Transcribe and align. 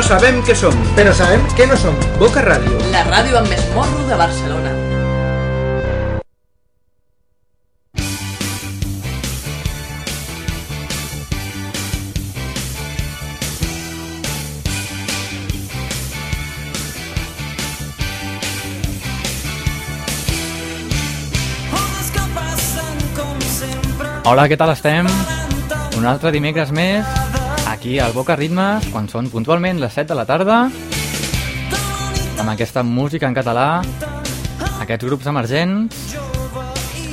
No 0.00 0.04
sabem 0.08 0.38
què 0.48 0.54
som. 0.56 0.72
Però 0.96 1.10
sabem 1.12 1.42
que 1.52 1.66
no 1.68 1.76
som. 1.76 1.92
Boca 2.16 2.40
Ràdio. 2.40 2.78
La 2.88 3.02
ràdio 3.04 3.36
amb 3.36 3.50
més 3.52 3.60
morro 3.74 4.06
de 4.08 4.16
Barcelona. 4.16 4.72
Hola, 24.24 24.48
què 24.48 24.56
tal 24.56 24.72
estem? 24.72 25.12
Un 26.00 26.08
altre 26.08 26.32
dimecres 26.32 26.72
més, 26.72 27.04
aquí 27.80 27.98
al 27.98 28.12
Boca 28.12 28.34
Ritmes, 28.36 28.90
quan 28.92 29.06
són 29.08 29.30
puntualment 29.32 29.78
les 29.80 29.94
7 29.96 30.10
de 30.10 30.16
la 30.18 30.26
tarda, 30.28 30.56
amb 32.36 32.50
aquesta 32.52 32.82
música 32.84 33.24
en 33.24 33.32
català, 33.32 33.80
aquests 34.84 35.06
grups 35.08 35.30
emergents 35.30 36.12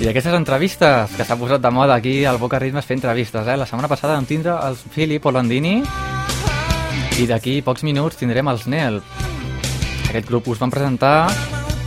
i 0.04 0.10
aquestes 0.12 0.36
entrevistes 0.36 1.16
que 1.16 1.24
s'ha 1.24 1.38
posat 1.40 1.64
de 1.64 1.72
moda 1.72 1.96
aquí 1.96 2.18
al 2.28 2.36
Boca 2.42 2.60
Ritmes 2.60 2.84
fer 2.84 2.98
entrevistes. 3.00 3.48
Eh? 3.48 3.56
La 3.56 3.64
setmana 3.64 3.88
passada 3.88 4.20
vam 4.20 4.28
tindre 4.28 4.58
el 4.68 4.76
Filip 4.76 5.30
Olandini 5.32 5.78
i 7.16 7.30
d'aquí 7.32 7.62
pocs 7.64 7.88
minuts 7.88 8.20
tindrem 8.20 8.52
els 8.52 8.68
Nel. 8.68 9.00
Aquest 10.10 10.28
grup 10.28 10.52
us 10.52 10.60
van 10.60 10.76
presentar, 10.76 11.32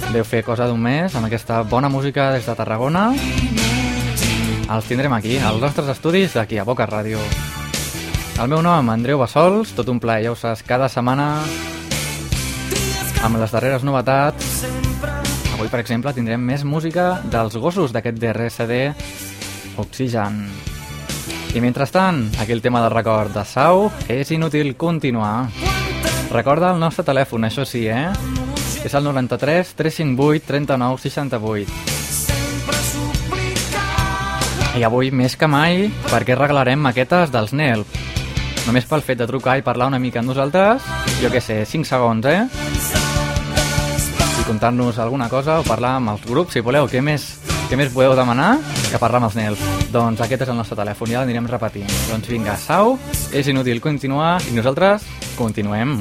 deu 0.09 0.25
fer 0.25 0.41
cosa 0.41 0.65
d'un 0.73 0.81
mes, 0.81 1.12
amb 1.12 1.28
aquesta 1.28 1.61
bona 1.69 1.92
música 1.92 2.33
des 2.33 2.48
de 2.48 2.56
Tarragona. 2.56 3.11
Els 4.73 4.89
tindrem 4.89 5.20
aquí, 5.20 5.37
als 5.37 5.61
nostres 5.61 5.98
estudis, 5.98 6.33
d'aquí 6.33 6.56
a 6.56 6.64
Boca 6.64 6.89
Ràdio. 6.89 7.20
El 8.39 8.48
meu 8.48 8.62
nom, 8.62 8.89
Andreu 8.92 9.19
Bassols, 9.19 9.75
tot 9.75 9.89
un 9.91 9.98
plaer, 10.00 10.28
ja 10.28 10.31
ho 10.33 10.36
saps, 10.39 10.62
cada 10.69 10.89
setmana 10.89 11.42
amb 13.25 13.36
les 13.41 13.53
darreres 13.53 13.83
novetats. 13.84 14.64
Avui, 15.55 15.69
per 15.69 15.81
exemple, 15.83 16.12
tindrem 16.17 16.41
més 16.41 16.64
música 16.64 17.20
dels 17.28 17.56
gossos 17.61 17.92
d'aquest 17.92 18.17
DRSD 18.20 18.73
Oxigen. 19.81 20.45
I 21.51 21.61
mentrestant, 21.61 22.31
aquí 22.39 22.53
el 22.53 22.62
tema 22.62 22.81
del 22.81 22.95
record 22.95 23.34
de 23.34 23.45
Sau, 23.45 23.91
és 24.08 24.31
inútil 24.31 24.77
continuar. 24.77 25.48
Recorda 26.31 26.70
el 26.70 26.78
nostre 26.78 27.05
telèfon, 27.05 27.45
això 27.45 27.64
sí, 27.67 27.89
eh? 27.91 28.08
És 28.86 28.95
el 28.95 29.05
93 29.05 29.75
358 29.77 30.47
39 30.47 30.98
68. 31.03 31.67
I 34.78 34.84
avui, 34.86 35.11
més 35.11 35.34
que 35.36 35.48
mai, 35.51 35.91
perquè 36.08 36.39
regalarem 36.39 36.78
maquetes 36.81 37.34
dels 37.34 37.53
NELP. 37.53 38.09
Només 38.71 38.85
pel 38.87 39.03
fet 39.03 39.19
de 39.19 39.27
trucar 39.27 39.57
i 39.59 39.65
parlar 39.67 39.89
una 39.91 39.99
mica 39.99 40.21
amb 40.21 40.31
nosaltres, 40.31 40.85
jo 41.19 41.27
què 41.33 41.41
sé, 41.43 41.57
5 41.67 41.89
segons, 41.89 42.29
eh? 42.31 42.45
I 44.39 44.45
contar-nos 44.47 45.01
alguna 45.03 45.27
cosa 45.33 45.57
o 45.59 45.65
parlar 45.67 45.97
amb 45.99 46.13
els 46.13 46.23
grups, 46.29 46.55
si 46.55 46.63
voleu, 46.63 46.87
què 46.87 47.03
més, 47.03 47.25
què 47.67 47.75
més 47.75 47.91
podeu 47.91 48.15
demanar 48.15 48.53
que 48.93 49.01
parlar 49.03 49.19
amb 49.19 49.27
els 49.33 49.41
NELP. 49.41 49.67
Doncs 49.91 50.23
aquest 50.23 50.47
és 50.47 50.55
el 50.55 50.61
nostre 50.63 50.79
telèfon, 50.79 51.11
ja 51.11 51.25
l'anirem 51.25 51.51
repetint. 51.51 51.91
Doncs 52.13 52.31
vinga, 52.31 52.55
sau, 52.63 52.95
és 53.35 53.51
inútil 53.51 53.83
continuar 53.83 54.37
i 54.47 54.55
nosaltres 54.55 55.03
continuem. 55.35 55.98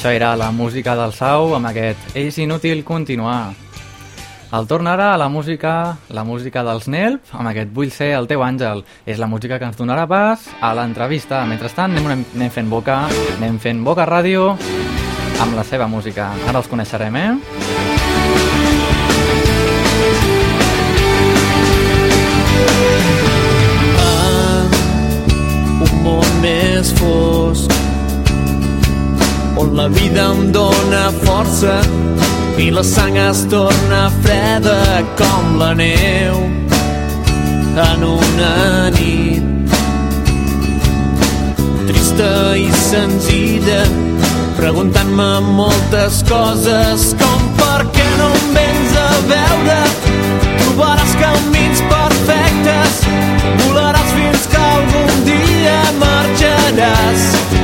Això 0.00 0.14
era 0.16 0.30
la 0.34 0.46
música 0.50 0.94
del 0.96 1.10
Sau 1.12 1.50
amb 1.52 1.68
aquest 1.68 2.14
És 2.16 2.38
inútil 2.40 2.78
continuar. 2.88 3.52
El 4.56 4.64
torn 4.64 4.86
ara 4.88 5.10
a 5.12 5.18
la 5.20 5.26
música, 5.28 5.98
la 6.08 6.22
música 6.24 6.62
dels 6.64 6.86
Nelp, 6.88 7.28
amb 7.36 7.50
aquest 7.50 7.68
Vull 7.76 7.90
ser 7.92 8.14
el 8.16 8.24
teu 8.24 8.40
àngel. 8.40 8.80
És 9.04 9.20
la 9.20 9.28
música 9.28 9.58
que 9.60 9.68
ens 9.68 9.76
donarà 9.76 10.06
pas 10.08 10.46
a 10.56 10.70
l'entrevista. 10.72 11.42
Mentrestant 11.44 11.98
anem, 12.00 12.24
anem 12.32 12.48
fent 12.54 12.70
boca, 12.72 12.96
anem 13.34 13.58
fent 13.60 13.84
boca 13.84 14.08
ràdio 14.08 14.54
amb 15.36 15.52
la 15.60 15.66
seva 15.68 15.84
música. 15.84 16.30
Ara 16.48 16.64
els 16.64 16.72
coneixerem, 16.72 17.20
eh? 17.20 17.36
més 26.40 26.88
fosc 26.96 27.79
on 29.60 29.76
la 29.76 29.88
vida 29.88 30.22
em 30.32 30.50
dóna 30.52 31.10
força 31.22 31.74
i 32.56 32.70
la 32.70 32.82
sang 32.82 33.16
es 33.20 33.42
torna 33.52 34.00
freda 34.24 34.76
com 35.20 35.58
la 35.60 35.74
neu 35.74 36.36
en 37.88 38.04
una 38.04 38.54
nit. 38.96 39.74
Trista 41.88 42.30
i 42.56 42.66
senzilla 42.86 43.82
preguntant-me 44.56 45.28
moltes 45.60 46.22
coses 46.32 47.10
com 47.20 47.46
per 47.60 47.84
què 47.96 48.08
no 48.16 48.32
em 48.40 48.50
vens 48.56 48.98
a 49.04 49.12
veure? 49.34 49.78
Trobaràs 50.64 51.16
camins 51.22 51.84
perfectes 51.92 53.00
volaràs 53.64 54.12
fins 54.16 54.50
que 54.52 54.66
algun 54.72 55.24
dia 55.28 55.80
marxaràs 56.00 57.59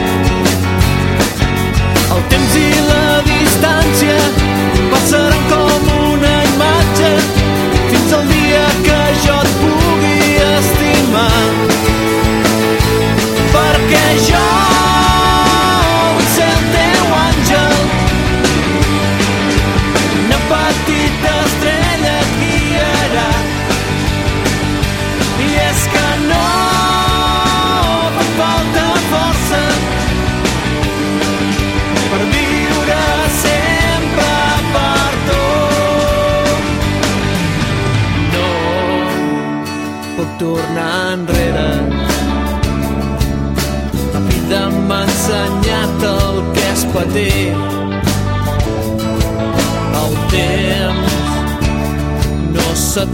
el 2.16 2.22
temps 2.32 2.54
i 2.56 2.68
la 2.88 3.20
distància 3.26 4.16
passaran 4.92 5.42
com 5.50 5.90
una 6.12 6.34
imatge 6.50 7.12
fins 7.90 8.14
al 8.18 8.28
dia 8.32 8.64
que 8.88 9.00
jo 9.24 9.38
et 9.44 9.54
pugui 9.62 10.36
estimar. 10.50 11.30
Perquè 13.56 14.06
jo 14.30 14.56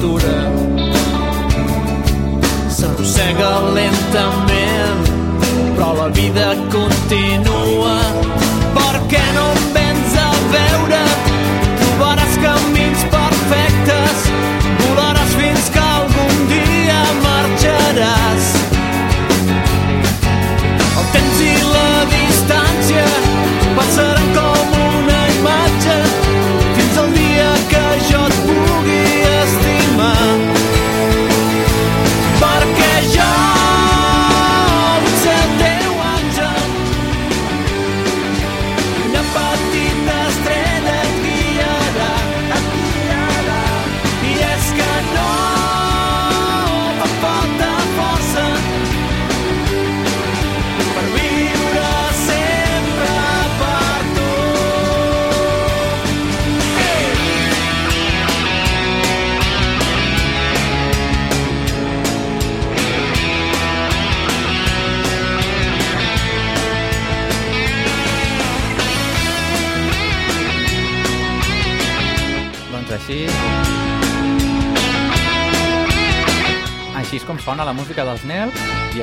no 0.00 0.31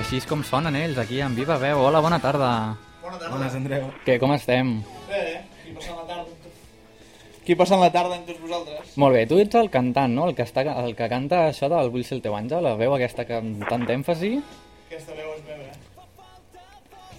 així 0.09 0.17
és 0.23 0.25
com 0.25 0.41
sonen 0.41 0.73
ells 0.73 0.97
aquí 0.97 1.19
en 1.21 1.35
Viva 1.38 1.59
Veu. 1.61 1.83
Hola, 1.85 2.00
bona 2.01 2.17
tarda. 2.21 2.50
Bones, 3.03 3.53
Andreu. 3.53 3.89
Què, 4.06 4.15
com 4.21 4.31
estem? 4.33 4.79
Bé, 5.09 5.19
aquí 5.61 5.75
passant 5.75 6.00
la 6.00 6.06
tarda. 6.09 6.50
Aquí 7.44 7.56
passant 7.57 7.81
la 7.83 7.89
tarda 7.94 8.17
amb 8.17 8.25
tots 8.25 8.41
vosaltres. 8.41 8.95
Molt 8.97 9.13
bé, 9.17 9.27
tu 9.29 9.38
ets 9.41 9.57
el 9.59 9.69
cantant, 9.69 10.13
no? 10.17 10.25
El 10.29 10.33
que, 10.38 10.47
està, 10.50 10.65
el 10.81 10.95
que 10.97 11.09
canta 11.11 11.44
això 11.51 11.69
del 11.69 11.91
Vull 11.94 12.06
ser 12.07 12.17
el 12.17 12.23
teu 12.25 12.33
àngel, 12.38 12.61
la 12.65 12.73
veu 12.79 12.94
aquesta 12.97 13.25
que 13.29 13.38
amb 13.38 13.61
tant 13.69 13.85
èmfasi. 13.85 14.33
Aquesta 14.89 15.13
veu 15.13 15.29
és 15.35 15.45
meva. 15.45 15.77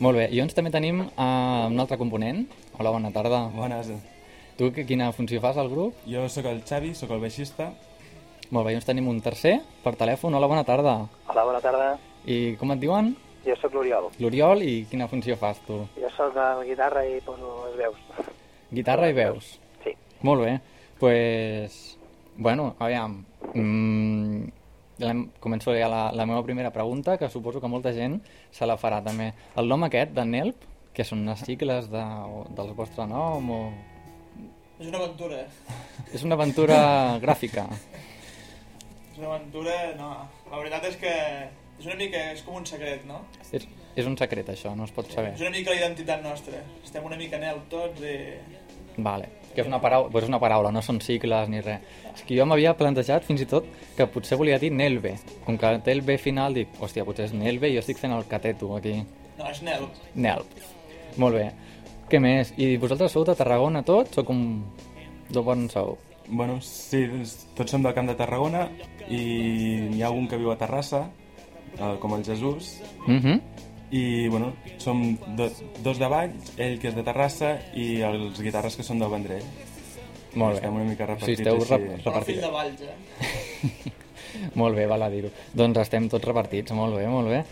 Molt 0.01 0.17
bé, 0.19 0.27
i 0.33 0.39
llavors 0.41 0.57
també 0.59 0.75
tenim 0.75 1.03
uh, 1.07 1.71
un 1.71 1.79
altre 1.79 1.99
component. 2.01 2.43
Hola, 2.79 2.91
bona 2.91 3.15
tarda. 3.15 3.45
Bones. 3.55 3.91
Tu 4.59 4.73
que- 4.75 4.87
quina 4.87 5.13
funció 5.13 5.41
fas 5.41 5.57
al 5.63 5.71
grup? 5.71 5.95
Jo 6.11 6.27
sóc 6.29 6.47
el 6.51 6.63
Xavi, 6.67 6.95
sóc 6.95 7.11
el 7.15 7.21
baixista. 7.23 7.71
Molt 8.51 8.67
bé, 8.67 8.73
llavors 8.75 8.87
tenim 8.89 9.07
un 9.09 9.21
tercer 9.23 9.61
per 9.85 9.95
telèfon. 9.95 10.35
Hola, 10.35 10.47
bona 10.51 10.65
tarda. 10.65 11.05
Hola, 11.29 11.45
bona 11.45 11.61
tarda. 11.63 11.99
I 12.27 12.57
com 12.61 12.73
et 12.73 12.81
diuen? 12.83 13.15
Jo 13.47 13.55
sóc 13.57 13.73
l'Oriol. 13.73 14.11
L'Oriol, 14.21 14.63
i 14.63 14.85
quina 14.91 15.07
funció 15.09 15.37
fas 15.41 15.61
tu? 15.67 15.79
Jo 15.97 16.11
sóc 16.17 16.37
el 16.37 16.67
guitarra 16.69 17.07
i 17.09 17.21
poso 17.25 17.65
les 17.69 17.77
veus. 17.81 17.97
Guitarra 18.71 19.09
i 19.09 19.17
veus. 19.17 19.55
Sí. 19.85 19.95
Molt 20.23 20.45
bé. 20.45 20.61
pues, 21.01 21.97
bueno, 22.37 22.75
aviam. 22.79 23.25
Mm, 23.55 24.45
la- 24.99 25.15
començo 25.41 25.73
ja 25.73 25.89
la, 25.89 26.11
la 26.13 26.27
meva 26.27 26.43
primera 26.45 26.71
pregunta, 26.71 27.17
que 27.17 27.31
suposo 27.31 27.59
que 27.61 27.69
molta 27.73 27.93
gent 27.97 28.21
se 28.53 28.67
la 28.67 28.77
farà 28.77 29.03
també. 29.03 29.33
El 29.57 29.67
nom 29.69 29.83
aquest, 29.85 30.13
de 30.13 30.25
NELP, 30.27 30.67
que 30.93 31.05
són 31.05 31.23
unes 31.25 31.41
sigles 31.41 31.89
de, 31.91 32.03
o, 32.05 32.45
del 32.53 32.75
vostre 32.77 33.07
nom 33.09 33.49
o... 33.51 33.61
És 34.79 34.89
una 34.89 34.99
aventura. 34.99 35.41
És 36.13 36.23
una 36.25 36.35
aventura 36.37 37.19
gràfica. 37.23 37.65
És 39.13 39.19
una 39.19 39.35
aventura... 39.35 39.75
No, 39.97 40.11
la 40.51 40.59
veritat 40.61 40.85
és 40.93 40.97
que 41.01 41.15
és 41.81 41.89
una 41.89 41.97
mica... 41.97 42.23
És 42.35 42.43
com 42.47 42.59
un 42.61 42.67
secret, 42.69 43.05
no? 43.09 43.23
És, 43.51 43.67
és 43.97 44.09
un 44.09 44.17
secret, 44.21 44.53
això, 44.53 44.75
no 44.77 44.87
es 44.87 44.93
pot 44.95 45.09
saber. 45.13 45.33
És 45.35 45.45
una 45.45 45.53
mica 45.55 45.73
la 45.73 45.81
identitat 45.81 46.23
nostra. 46.25 46.61
Estem 46.85 47.07
una 47.09 47.17
mica 47.21 47.41
en 47.41 47.47
el 47.51 47.63
tots 47.73 48.05
i... 48.05 48.17
Vale. 49.01 49.31
Que 49.55 49.65
és 49.65 49.71
una 49.71 49.81
paraula, 49.83 50.11
pues 50.13 50.27
és 50.27 50.31
una 50.31 50.39
paraula, 50.43 50.71
no 50.75 50.83
són 50.85 51.01
sigles 51.03 51.49
ni 51.51 51.63
res. 51.65 51.81
És 52.13 52.23
que 52.27 52.37
jo 52.37 52.45
m'havia 52.47 52.75
plantejat 52.79 53.25
fins 53.27 53.43
i 53.43 53.49
tot 53.49 53.67
que 53.97 54.07
potser 54.13 54.39
volia 54.39 54.61
dir 54.63 54.71
Nelve. 54.75 55.17
Com 55.47 55.57
que 55.59 55.73
té 55.87 55.95
el 55.97 56.05
B 56.07 56.19
final, 56.21 56.55
dic, 56.55 56.77
hòstia, 56.85 57.07
potser 57.09 57.31
és 57.31 57.35
Nelve 57.35 57.71
i 57.71 57.79
jo 57.79 57.83
estic 57.83 57.99
fent 58.03 58.15
el 58.15 58.29
cateto 58.31 58.75
aquí. 58.77 58.99
No, 59.39 59.49
és 59.49 59.63
Nel. 59.65 59.89
Nelp. 60.15 60.61
Molt 61.19 61.41
bé. 61.41 61.49
Què 62.11 62.21
més? 62.23 62.53
I 62.61 62.75
vosaltres 62.83 63.17
sou 63.17 63.25
de 63.25 63.39
Tarragona 63.39 63.83
tots 63.87 64.21
o 64.21 64.27
com... 64.27 64.45
D'on 65.31 65.69
sou? 65.71 65.97
Bueno, 66.27 66.57
sí, 66.63 67.05
tots 67.59 67.71
som 67.71 67.83
del 67.83 67.95
Camp 67.95 68.09
de 68.11 68.17
Tarragona 68.19 68.65
i 69.11 69.21
hi 69.95 70.03
ha 70.03 70.09
algun 70.11 70.27
que 70.31 70.39
viu 70.39 70.51
a 70.53 70.57
Terrassa, 70.59 71.05
eh, 71.79 71.97
com 72.01 72.15
el 72.17 72.25
Jesús, 72.25 72.81
Mhm. 73.07 73.41
i 73.93 74.29
bueno, 74.29 74.53
som 74.79 75.17
do, 75.37 75.51
dos 75.83 75.99
de 75.99 76.07
Valls, 76.07 76.53
ell 76.59 76.79
que 76.79 76.89
és 76.89 76.95
de 76.95 77.03
Terrassa 77.03 77.59
i 77.75 78.01
els 78.03 78.41
guitarres 78.41 78.77
que 78.77 78.83
són 78.87 78.99
del 78.99 79.11
Vendrell. 79.11 79.43
Molt 80.35 80.53
bé. 80.53 80.57
Estem 80.61 80.75
una 80.77 80.85
mica 80.85 81.07
Sí, 81.07 81.11
repartits 81.11 81.41
esteu 81.41 81.57
així. 81.57 81.71
rep 81.71 82.05
repartits. 82.05 82.41
de 82.41 82.51
Valls, 82.51 82.81
eh? 82.87 83.93
Molt 84.55 84.77
bé, 84.77 84.87
val 84.87 85.03
a 85.03 85.11
dir-ho. 85.11 85.31
Doncs 85.53 85.79
estem 85.83 86.09
tots 86.09 86.25
repartits, 86.25 86.71
molt 86.73 86.95
bé, 86.97 87.07
molt 87.09 87.29
bé. 87.29 87.43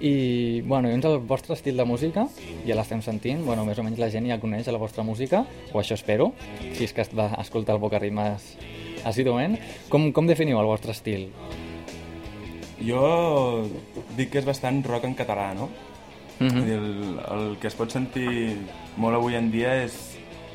I, 0.00 0.60
bueno, 0.62 0.88
llavors 0.88 1.04
el 1.10 1.18
vostre 1.28 1.54
estil 1.54 1.76
de 1.76 1.84
música, 1.84 2.26
ja 2.64 2.74
l'estem 2.78 3.02
sentint, 3.02 3.42
bueno, 3.44 3.66
més 3.66 3.78
o 3.78 3.82
menys 3.82 3.98
la 4.00 4.08
gent 4.08 4.26
ja 4.30 4.38
coneix 4.40 4.66
la 4.72 4.78
vostra 4.80 5.02
música, 5.04 5.42
o 5.74 5.78
això 5.82 5.92
espero, 5.98 6.32
si 6.72 6.84
és 6.84 6.92
que 6.94 7.02
es 7.02 7.10
va 7.12 7.34
escoltar 7.40 7.74
el 7.74 7.80
Boca 7.82 7.98
Rimes 7.98 8.56
assíduament. 9.04 9.58
Com, 9.90 10.12
com 10.12 10.26
definiu 10.26 10.58
el 10.60 10.66
vostre 10.70 10.92
estil? 10.92 11.28
Jo 12.80 13.66
dic 14.16 14.30
que 14.32 14.40
és 14.40 14.48
bastant 14.48 14.80
rock 14.86 15.06
en 15.08 15.16
català, 15.18 15.50
no? 15.56 15.68
Vull 16.40 16.64
dir, 16.64 16.78
el, 16.78 17.18
el 17.20 17.48
que 17.60 17.68
es 17.68 17.76
pot 17.76 17.92
sentir 17.92 18.56
molt 18.96 19.18
avui 19.18 19.36
en 19.36 19.50
dia 19.52 19.74
és, 19.82 19.96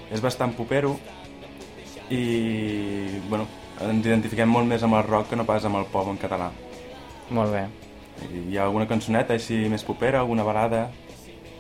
és 0.10 0.24
bastant 0.24 0.56
popero 0.58 0.96
i 2.10 2.24
bueno, 3.30 3.46
ens 3.86 4.06
identifiquem 4.06 4.50
molt 4.50 4.66
més 4.70 4.84
amb 4.86 4.98
el 4.98 5.06
rock 5.06 5.30
que 5.30 5.38
no 5.38 5.46
pas 5.46 5.66
amb 5.66 5.78
el 5.78 5.86
pop 5.94 6.10
en 6.10 6.18
català. 6.22 6.50
Molt 7.30 7.54
bé. 7.54 7.66
I 8.26 8.46
hi 8.50 8.58
ha 8.58 8.66
alguna 8.66 8.88
cançoneta 8.90 9.36
així 9.36 9.66
més 9.70 9.86
popera, 9.86 10.22
alguna 10.22 10.46
balada... 10.48 10.88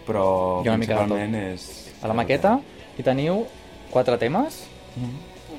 però 0.05 0.61
principalment 0.61 1.33
és... 1.33 1.63
A 2.05 2.09
la 2.11 2.13
maqueta 2.13 2.59
hi 2.97 3.03
teniu 3.03 3.39
quatre 3.89 4.19
temes. 4.21 4.59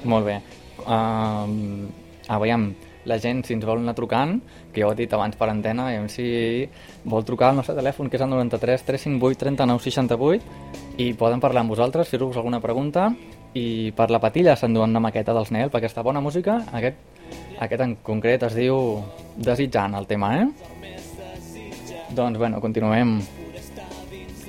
Molt 0.07 0.27
bé. 0.29 0.37
Uh, 0.85 1.89
ah, 2.29 2.39
veiem, 2.39 2.69
la 3.07 3.19
gent, 3.23 3.45
si 3.47 3.55
ens 3.55 3.65
vol 3.67 3.81
anar 3.81 3.95
trucant, 3.97 4.37
que 4.75 4.83
ja 4.83 4.89
ho 4.89 4.93
he 4.93 4.99
dit 4.99 5.13
abans 5.15 5.39
per 5.39 5.49
antena, 5.53 5.87
veiem 5.89 6.09
si 6.13 6.27
vol 7.07 7.25
trucar 7.25 7.53
al 7.53 7.61
nostre 7.61 7.77
telèfon, 7.79 8.11
que 8.11 8.19
és 8.19 8.27
el 8.27 8.33
93 8.35 8.85
358 8.91 9.41
39 9.45 9.87
68, 9.87 10.43
i 11.03 11.13
poden 11.19 11.43
parlar 11.43 11.63
amb 11.63 11.73
vosaltres, 11.73 12.11
fer-vos 12.11 12.37
alguna 12.37 12.61
pregunta, 12.61 13.09
i 13.57 13.93
per 13.97 14.11
la 14.13 14.21
patilla 14.21 14.57
s'enduen 14.59 14.93
una 14.93 15.03
maqueta 15.03 15.35
dels 15.37 15.53
Nel, 15.55 15.71
per 15.71 15.81
aquesta 15.81 16.05
bona 16.05 16.21
música, 16.21 16.61
aquest, 16.77 17.01
aquest 17.63 17.87
en 17.87 17.97
concret 18.05 18.45
es 18.51 18.59
diu 18.59 19.01
Desitjant, 19.37 19.95
el 19.97 20.07
tema, 20.11 20.35
eh? 20.43 20.47
Doncs, 22.17 22.39
bueno, 22.39 22.61
continuem 22.61 23.19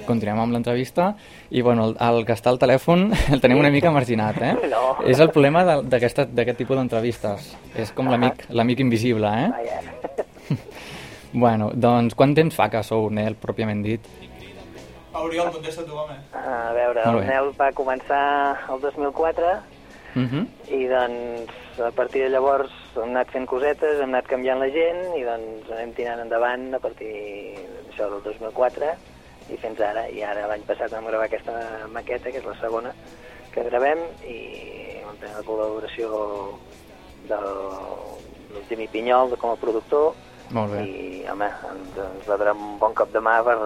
continuem 0.07 0.39
amb 0.41 0.55
l'entrevista 0.55 1.11
i 1.49 1.61
bueno, 1.61 1.89
el, 1.89 1.97
el 1.99 2.25
que 2.25 2.35
està 2.37 2.49
al 2.53 2.59
telèfon 2.61 3.11
el 3.33 3.43
tenim 3.43 3.59
una 3.61 3.71
mica 3.73 3.91
marginat, 3.91 4.41
eh? 4.41 4.53
No. 4.71 4.83
És 5.05 5.19
el 5.19 5.31
problema 5.35 5.65
d'aquest 5.83 6.57
tipus 6.57 6.75
d'entrevistes. 6.77 7.51
És 7.75 7.91
com 7.95 8.09
l'amic 8.11 8.47
l'amic 8.49 8.81
invisible, 8.87 9.33
eh? 9.45 9.51
Vaja. 9.53 9.83
Bueno, 11.37 11.71
doncs 11.75 12.15
quan 12.15 12.31
temps 12.33 12.55
fa 12.55 12.69
que 12.71 12.79
sou 12.87 13.09
Nel, 13.13 13.35
pròpiament 13.37 13.83
dit? 13.83 14.05
Oriol, 15.17 15.49
contesta 15.51 15.83
tu, 15.85 15.95
home. 15.97 16.15
A 16.33 16.71
veure, 16.73 17.03
el. 17.03 17.19
NEL 17.27 17.51
va 17.57 17.71
començar 17.75 18.21
el 18.71 18.79
2004 18.81 19.57
Uh 20.17 20.23
-huh. 20.23 20.47
i 20.73 20.87
doncs 20.87 21.51
a 21.79 21.91
partir 21.91 22.23
de 22.23 22.29
llavors 22.29 22.71
hem 22.95 23.09
anat 23.09 23.29
fent 23.29 23.45
cosetes, 23.45 23.99
hem 23.99 24.09
anat 24.09 24.25
canviant 24.25 24.59
la 24.59 24.69
gent 24.69 25.13
i 25.15 25.23
doncs 25.23 25.69
anem 25.69 25.93
tirant 25.93 26.19
endavant 26.19 26.73
a 26.73 26.79
partir 26.79 27.53
d'això 27.85 28.09
del 28.09 28.23
2004 28.23 28.95
i 29.53 29.57
fins 29.61 29.79
ara. 29.81 30.07
I 30.09 30.23
ara 30.23 30.47
l'any 30.51 30.65
passat 30.67 30.91
vam 30.91 31.09
gravar 31.09 31.25
aquesta 31.25 31.87
maqueta, 31.93 32.31
que 32.31 32.41
és 32.41 32.45
la 32.45 32.57
segona 32.61 32.93
que 33.53 33.63
gravem 33.69 34.03
i 34.27 34.37
vam 35.05 35.17
tenir 35.17 35.35
la 35.35 35.45
col·laboració 35.47 36.09
del, 37.27 37.51
Jimmy 38.69 38.87
Pinyol 38.87 39.35
com 39.37 39.51
a 39.51 39.59
productor 39.59 40.13
Molt 40.55 40.71
bé. 40.71 40.83
i 40.85 41.25
home, 41.29 41.47
ens, 41.71 41.97
ens 41.99 42.29
va 42.29 42.37
donar 42.39 42.53
un 42.55 42.77
bon 42.79 42.93
cop 42.95 43.11
de 43.11 43.21
mà 43.23 43.39
per, 43.43 43.57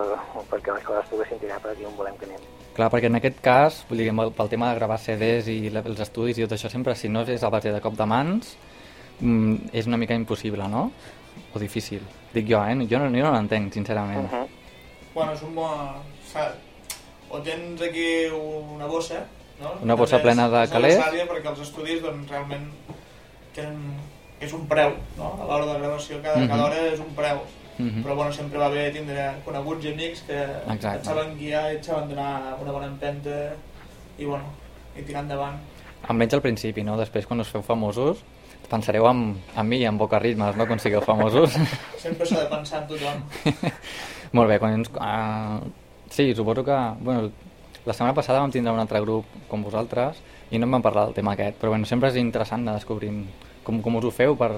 perquè 0.50 0.74
les 0.76 0.86
coses 0.88 1.10
poguessin 1.12 1.42
tirar 1.42 1.60
per 1.62 1.74
aquí 1.74 1.86
on 1.86 1.96
volem 1.98 2.18
que 2.18 2.30
anem. 2.30 2.48
Clar, 2.74 2.88
perquè 2.94 3.12
en 3.12 3.20
aquest 3.20 3.42
cas, 3.44 3.82
vull 3.90 4.02
dir, 4.02 4.14
pel 4.16 4.50
tema 4.50 4.72
de 4.72 4.80
gravar 4.80 4.98
CDs 5.02 5.50
i 5.52 5.60
els 5.70 6.00
estudis 6.08 6.40
i 6.40 6.46
tot 6.48 6.56
això, 6.58 6.72
sempre 6.72 6.96
si 6.96 7.12
no 7.12 7.26
és 7.28 7.44
a 7.44 7.52
base 7.54 7.74
de 7.74 7.82
cop 7.84 7.98
de 8.00 8.08
mans, 8.08 8.56
mm, 9.20 9.74
és 9.74 9.92
una 9.92 10.00
mica 10.02 10.18
impossible, 10.18 10.68
no? 10.72 10.90
O 11.54 11.60
difícil. 11.60 12.02
Dic 12.34 12.48
jo, 12.48 12.64
eh? 12.64 12.88
Jo 12.88 13.00
no, 13.00 13.12
jo 13.12 13.28
no 13.28 13.36
l'entenc, 13.36 13.74
sincerament. 13.74 14.26
Uh 14.26 14.40
-huh. 14.40 14.61
Bueno, 15.14 15.34
és 15.34 15.42
un 15.44 15.56
bon... 15.56 16.02
O 17.32 17.40
tens 17.40 17.80
aquí 17.82 18.26
una 18.32 18.86
bossa, 18.92 19.22
no? 19.62 19.72
Una 19.84 19.96
bossa 19.96 20.18
També 20.18 20.32
és- 20.32 20.36
plena 20.36 20.50
de 20.52 20.64
és 20.66 20.72
calés. 20.74 20.98
necessària 20.98 21.28
perquè 21.30 21.48
els 21.54 21.60
estudis, 21.64 22.02
doncs, 22.04 22.30
realment 22.30 22.66
tenen... 23.56 23.78
és 24.42 24.52
un 24.58 24.64
preu, 24.68 24.96
no? 25.20 25.36
A 25.40 25.46
l'hora 25.46 25.68
de 25.70 25.80
gravació, 25.80 26.18
cada, 26.22 26.40
Mhm. 26.42 26.48
cada 26.50 26.66
hora 26.66 26.80
és 26.92 27.00
un 27.00 27.14
preu. 27.16 27.40
Mhm. 27.78 28.04
Però, 28.04 28.16
bueno, 28.16 28.34
sempre 28.34 28.58
va 28.60 28.68
bé 28.70 28.90
tindre 28.92 29.36
coneguts 29.46 29.86
i 29.86 29.92
amics 29.94 30.22
que 30.28 30.40
Exacte. 30.74 30.98
et 30.98 31.06
saben 31.06 31.38
guiar 31.38 31.72
i 31.72 31.76
et 31.78 31.84
saben 31.86 32.10
donar 32.10 32.58
una 32.62 32.72
bona 32.72 32.88
empenta 32.88 33.54
i, 34.18 34.26
bueno, 34.26 34.46
i 34.98 35.02
tirar 35.04 35.22
endavant. 35.24 35.56
Almenys 36.08 36.34
al 36.34 36.42
principi, 36.42 36.84
no? 36.84 36.98
Després, 36.98 37.26
quan 37.28 37.40
us 37.40 37.48
feu 37.50 37.62
famosos, 37.62 38.24
pensareu 38.70 39.06
en, 39.08 39.38
en 39.56 39.68
mi 39.70 39.78
i 39.78 39.86
en 39.86 39.98
Boca 39.98 40.20
Ritmes, 40.20 40.56
no? 40.58 40.66
Quan 40.68 40.80
sigueu 40.80 41.02
famosos. 41.02 41.54
Sempre 42.02 42.26
s'ha 42.26 42.40
de 42.44 42.50
pensar 42.50 42.82
en 42.82 42.88
tothom. 42.88 43.24
Molt 44.32 44.50
bé, 44.50 44.60
quan 44.60 44.78
ens... 44.80 44.92
Uh, 44.96 45.70
sí, 46.10 46.34
suposo 46.36 46.64
que... 46.64 46.78
Bueno, 47.02 47.32
la 47.86 47.94
setmana 47.94 48.14
passada 48.14 48.40
vam 48.40 48.52
tindre 48.54 48.72
un 48.72 48.80
altre 48.80 49.02
grup 49.02 49.26
com 49.50 49.64
vosaltres 49.66 50.20
i 50.54 50.60
no 50.60 50.68
em 50.68 50.76
van 50.78 50.84
parlar 50.86 51.08
del 51.08 51.16
tema 51.18 51.34
aquest, 51.34 51.58
però 51.58 51.72
bueno, 51.74 51.88
sempre 51.90 52.12
és 52.12 52.20
interessant 52.22 52.62
anar 52.62 52.76
descobrint 52.78 53.24
com, 53.66 53.80
com 53.82 53.96
us 53.98 54.06
ho 54.06 54.12
feu 54.14 54.36
per, 54.38 54.52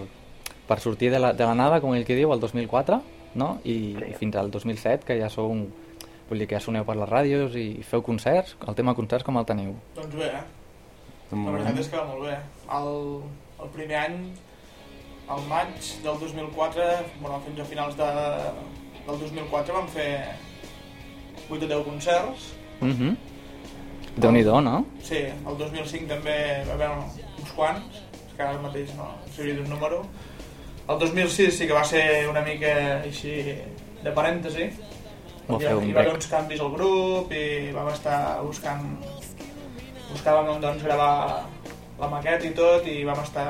per 0.67 0.79
sortir 0.83 1.09
de 1.13 1.21
la, 1.21 1.31
de 1.33 1.45
la 1.47 1.55
nada, 1.55 1.79
com 1.81 1.93
ell 1.95 2.03
que 2.05 2.17
diu, 2.17 2.33
el 2.35 2.41
2004, 2.43 2.99
no? 3.39 3.47
I, 3.63 3.77
Sí. 3.95 4.09
i 4.11 4.17
fins 4.19 4.35
al 4.35 4.51
2007, 4.51 5.05
que 5.07 5.17
ja 5.21 5.29
sou... 5.31 5.49
Un, 5.53 5.63
vull 6.27 6.39
dir 6.39 6.47
que 6.47 6.55
ja 6.57 6.63
soneu 6.63 6.85
per 6.87 6.95
les 6.97 7.09
ràdios 7.09 7.55
i 7.59 7.83
feu 7.85 8.01
concerts, 8.01 8.55
el 8.67 8.75
tema 8.75 8.93
concerts 8.95 9.25
com 9.27 9.37
el 9.37 9.45
teniu? 9.45 9.73
doncs 9.95 10.15
bé, 10.15 10.29
eh? 10.31 10.43
De 11.31 11.39
La 11.39 11.51
veritat 11.55 11.79
és 11.81 11.89
que 11.91 11.97
va 11.97 12.05
molt 12.07 12.23
bé. 12.27 12.37
El, 12.77 12.93
el 13.65 13.71
primer 13.75 13.97
any, 14.03 14.17
al 15.33 15.43
maig 15.49 15.89
del 16.03 16.19
2004, 16.21 16.87
bueno, 17.21 17.41
fins 17.47 17.59
a 17.59 17.65
finals 17.71 17.97
de, 17.99 18.09
del 19.07 19.19
2004 19.19 19.74
vam 19.74 19.88
fer 19.88 20.36
8 21.50 21.65
o 21.65 21.67
10 21.67 21.86
concerts. 21.86 22.53
Mm 22.81 22.91
-hmm. 22.91 23.15
Déu-n'hi-do, 24.15 24.62
no? 24.62 24.86
Sí, 25.01 25.15
el 25.48 25.57
2005 25.57 26.07
també 26.07 26.63
va 26.67 26.74
haver 26.74 26.89
uns 27.39 27.51
quants, 27.55 28.01
és 28.27 28.33
que 28.38 28.43
ara 28.43 28.62
mateix 28.62 28.93
no 28.95 29.07
sabria 29.36 29.55
d'un 29.55 29.69
número. 29.69 30.05
El 30.88 31.00
2006 31.00 31.57
sí 31.57 31.67
que 31.67 31.74
va 31.74 31.83
ser 31.83 32.29
una 32.29 32.41
mica 32.41 33.01
així 33.03 33.55
de 34.03 34.12
parèntesi. 34.12 34.69
Fer 35.48 35.75
un 35.75 35.89
hi 35.89 35.93
va 35.93 36.01
haver 36.01 36.13
uns 36.13 36.27
canvis 36.27 36.60
al 36.60 36.72
grup 36.72 37.31
i 37.31 37.72
vam 37.72 37.88
estar 37.88 38.43
buscant 38.43 38.83
buscàvem 40.12 40.62
doncs, 40.62 40.83
gravar 40.83 41.45
la 42.00 42.07
maqueta 42.07 42.45
i 42.45 42.53
tot 42.57 42.88
i 42.88 43.03
vam 43.07 43.19
estar 43.24 43.48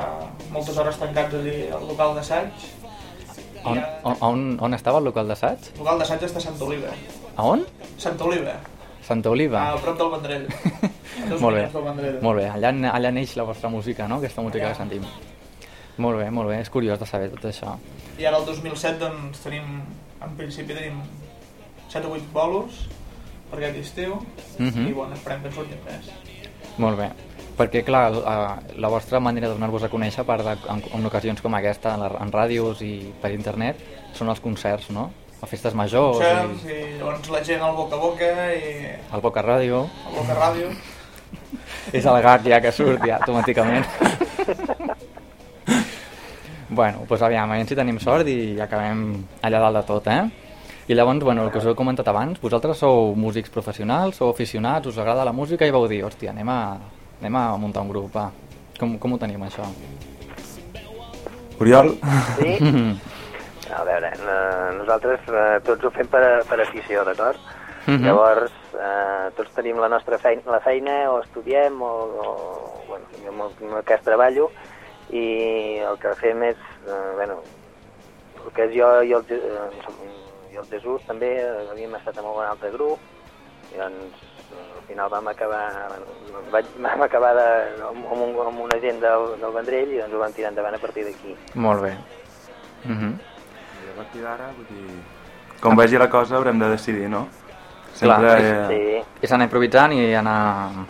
moltes 0.51 0.77
hores 0.77 0.97
tancats 1.01 1.35
allí 1.35 1.57
al 1.71 1.87
local 1.87 2.15
d'assaig 2.15 2.51
On, 3.65 3.79
on, 4.21 4.57
on, 4.59 4.73
estava 4.73 4.97
el 4.99 5.05
local 5.05 5.27
d'assaig? 5.27 5.59
el 5.73 5.79
local 5.79 5.99
d'assaig 5.99 6.23
està 6.27 6.37
a 6.41 6.41
Santa 6.41 6.65
Oliva 6.65 6.89
A 7.37 7.43
on? 7.47 7.65
Santa 7.97 8.25
Oliva, 8.25 8.55
Santa 9.03 9.29
Oliva. 9.29 9.61
a 9.71 9.77
prop 9.77 9.97
del 9.97 10.09
Vendrell 10.11 10.47
Molt 11.43 11.55
bé, 11.55 11.67
del 11.71 11.83
Vendrell 11.83 12.17
molt 12.21 12.39
bé. 12.39 12.47
Allà, 12.49 12.71
allà 12.91 13.11
neix 13.11 13.35
la 13.37 13.43
vostra 13.47 13.69
música, 13.69 14.07
no? 14.07 14.17
Aquesta 14.17 14.41
música 14.41 14.65
Allà. 14.65 14.73
que 14.73 14.79
sentim. 14.81 15.03
Molt 15.97 16.17
bé, 16.17 16.29
molt 16.31 16.49
bé. 16.49 16.59
És 16.61 16.69
curiós 16.73 16.99
de 16.99 17.05
saber 17.05 17.29
tot 17.31 17.45
això. 17.51 17.75
i 18.17 18.25
ara 18.25 18.37
el 18.37 18.45
2007 18.45 18.99
doncs 18.99 19.39
tenim 19.43 19.81
en 20.21 20.35
principi 20.37 20.73
tenim 20.73 20.99
7 21.89 22.07
o 22.07 22.13
8 22.15 22.31
bolos 22.33 22.87
per 23.51 23.59
aquest 23.59 23.77
estiu 23.79 24.15
Mhm. 24.59 24.87
i 24.87 24.93
bueno, 24.93 25.13
esperem 25.13 25.41
que 25.41 25.47
en 25.47 25.53
surtin 25.53 25.77
més 25.85 26.09
Molt 26.77 26.97
bé. 26.97 27.09
Perquè, 27.57 27.83
clar, 27.85 28.07
la, 28.15 28.35
la 28.81 28.89
vostra 28.89 29.19
manera 29.21 29.47
de 29.47 29.53
donar-vos 29.53 29.83
a 29.85 29.89
conèixer, 29.91 30.23
a 30.23 30.25
part 30.25 30.41
de, 30.45 30.55
en, 30.73 30.79
en 30.97 31.05
ocasions 31.05 31.41
com 31.43 31.53
aquesta, 31.53 31.93
en, 31.93 32.01
la, 32.01 32.09
en 32.23 32.31
ràdios 32.33 32.81
i 32.81 32.95
per 33.21 33.29
internet, 33.35 33.77
són 34.17 34.31
els 34.33 34.41
concerts, 34.41 34.89
no? 34.95 35.11
A 35.43 35.49
festes 35.49 35.75
majors 35.75 36.17
concerts 36.17 36.63
i 36.65 36.73
i 36.73 36.97
llavors 36.97 37.29
la 37.29 37.41
gent 37.43 37.61
al 37.61 37.75
boca 37.75 37.97
a 37.97 37.99
boca 37.99 38.29
i 38.55 38.93
al 39.11 39.21
Boca 39.21 39.43
Ràdio. 39.43 39.81
al 40.07 40.15
boca 40.15 40.37
ràdio 40.39 40.69
És 41.97 42.05
el 42.07 42.21
gat 42.23 42.45
ja 42.47 42.61
que 42.63 42.71
surt, 42.71 43.03
ja, 43.05 43.17
automàticament. 43.19 43.85
bueno, 46.69 47.03
doncs 47.09 47.21
aviam, 47.21 47.51
aviam 47.51 47.67
si 47.67 47.75
tenim 47.77 47.99
sort 48.01 48.27
i 48.31 48.55
acabem 48.63 49.03
allà 49.43 49.59
dalt 49.67 49.77
de 49.81 49.83
tot, 49.91 50.07
eh? 50.07 50.23
I 50.87 50.95
llavors, 50.97 51.23
bueno, 51.23 51.43
el 51.45 51.51
que 51.51 51.59
us 51.61 51.67
he 51.69 51.75
comentat 51.77 52.07
abans, 52.11 52.39
vosaltres 52.41 52.79
sou 52.81 53.13
músics 53.15 53.51
professionals, 53.53 54.17
sou 54.19 54.31
aficionats, 54.33 54.87
us 54.89 54.97
agrada 54.97 55.23
la 55.27 55.31
música 55.35 55.67
i 55.67 55.71
vau 55.71 55.85
dir, 55.87 56.01
hòstia, 56.03 56.31
anem 56.33 56.49
a, 56.51 56.59
anem 57.23 57.35
a 57.39 57.55
muntar 57.55 57.81
un 57.81 57.89
grup, 57.89 58.11
va. 58.11 58.27
Com, 58.75 58.97
com 58.99 59.13
ho 59.15 59.17
tenim, 59.17 59.43
això? 59.47 59.63
Oriol, 61.63 61.95
Sí? 62.39 62.57
A 63.73 63.81
veure, 63.87 64.09
eh, 64.11 64.71
nosaltres 64.77 65.23
eh, 65.31 65.59
tots 65.65 65.87
ho 65.87 65.89
fem 65.95 66.05
per, 66.11 66.43
per 66.45 66.59
afició, 66.61 67.01
d'acord? 67.07 67.39
Mhm. 67.87 68.03
Llavors, 68.03 68.51
eh, 68.75 69.31
tots 69.37 69.55
tenim 69.55 69.79
la 69.81 69.89
nostra 69.89 70.19
feina, 70.21 70.43
la 70.51 70.59
feina 70.61 70.97
o 71.13 71.21
estudiem 71.23 71.79
o, 71.81 71.93
o 72.21 72.27
bueno, 72.89 73.07
jo 73.23 73.31
amb 73.31 73.45
el, 73.47 73.55
amb 73.69 73.79
el 73.79 73.87
cas 73.87 74.03
treballo 74.05 74.49
i 75.09 75.23
el 75.87 75.97
que 76.03 76.13
fem 76.19 76.43
és, 76.51 76.59
eh, 76.85 76.99
bueno, 77.15 77.39
el 78.43 78.51
que 78.53 78.67
és 78.67 78.75
jo 78.75 78.91
i 79.01 79.15
el, 79.15 79.25
eh, 79.31 80.53
i 80.53 80.59
el 80.61 80.69
Jesús 80.69 81.07
també 81.07 81.31
eh, 81.39 81.65
havíem 81.71 81.95
estat 81.97 82.19
en 82.19 82.27
algun 82.27 82.45
altre 82.45 82.69
grup 82.75 83.73
i 83.73 83.79
doncs 83.79 84.32
al 84.53 84.83
final 84.87 85.09
vam 85.09 85.27
acabar 85.31 85.63
vaig, 86.51 86.65
vam 86.79 87.01
acabar 87.05 87.33
de, 87.37 87.47
amb, 87.89 88.05
un, 88.11 88.35
amb 88.47 88.59
una 88.65 88.79
gent 88.81 88.99
del, 89.03 89.27
del 89.41 89.55
Vendrell 89.55 89.93
i 89.93 90.01
doncs 90.01 90.15
ho 90.15 90.23
vam 90.23 90.35
tirar 90.35 90.51
endavant 90.53 90.75
a 90.75 90.81
partir 90.81 91.05
d'aquí. 91.07 91.35
Molt 91.55 91.81
bé. 91.83 91.95
Mhm. 92.83 93.13
i 93.83 93.89
a 93.93 93.95
partir 93.95 94.21
d'ara, 94.21 94.49
vull 94.57 94.67
dir... 94.69 94.99
Com 95.61 95.77
vagi 95.79 95.97
la 95.97 96.09
cosa 96.09 96.35
haurem 96.35 96.59
de 96.59 96.69
decidir, 96.69 97.07
no? 97.09 97.27
Clar, 97.99 98.17
Sempre... 98.19 98.67
Sí, 98.67 98.79
eh, 98.97 99.03
És 99.21 99.31
anar 99.31 99.45
improvisant 99.47 99.93
i 99.93 100.13
anar... 100.17 100.37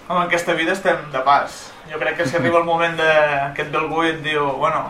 Home, 0.07 0.21
en 0.21 0.21
aquesta 0.23 0.53
vida 0.57 0.71
estem 0.73 0.97
de 1.11 1.21
pas. 1.25 1.57
Jo 1.91 1.99
crec 1.99 2.17
que 2.17 2.25
si 2.25 2.37
arriba 2.39 2.59
el 2.59 2.65
moment 2.65 2.95
de... 2.97 3.09
que 3.55 3.67
et 3.67 3.71
ve 3.71 3.77
algú 3.77 4.05
i 4.05 4.13
et 4.13 4.23
diu, 4.23 4.47
bueno, 4.57 4.87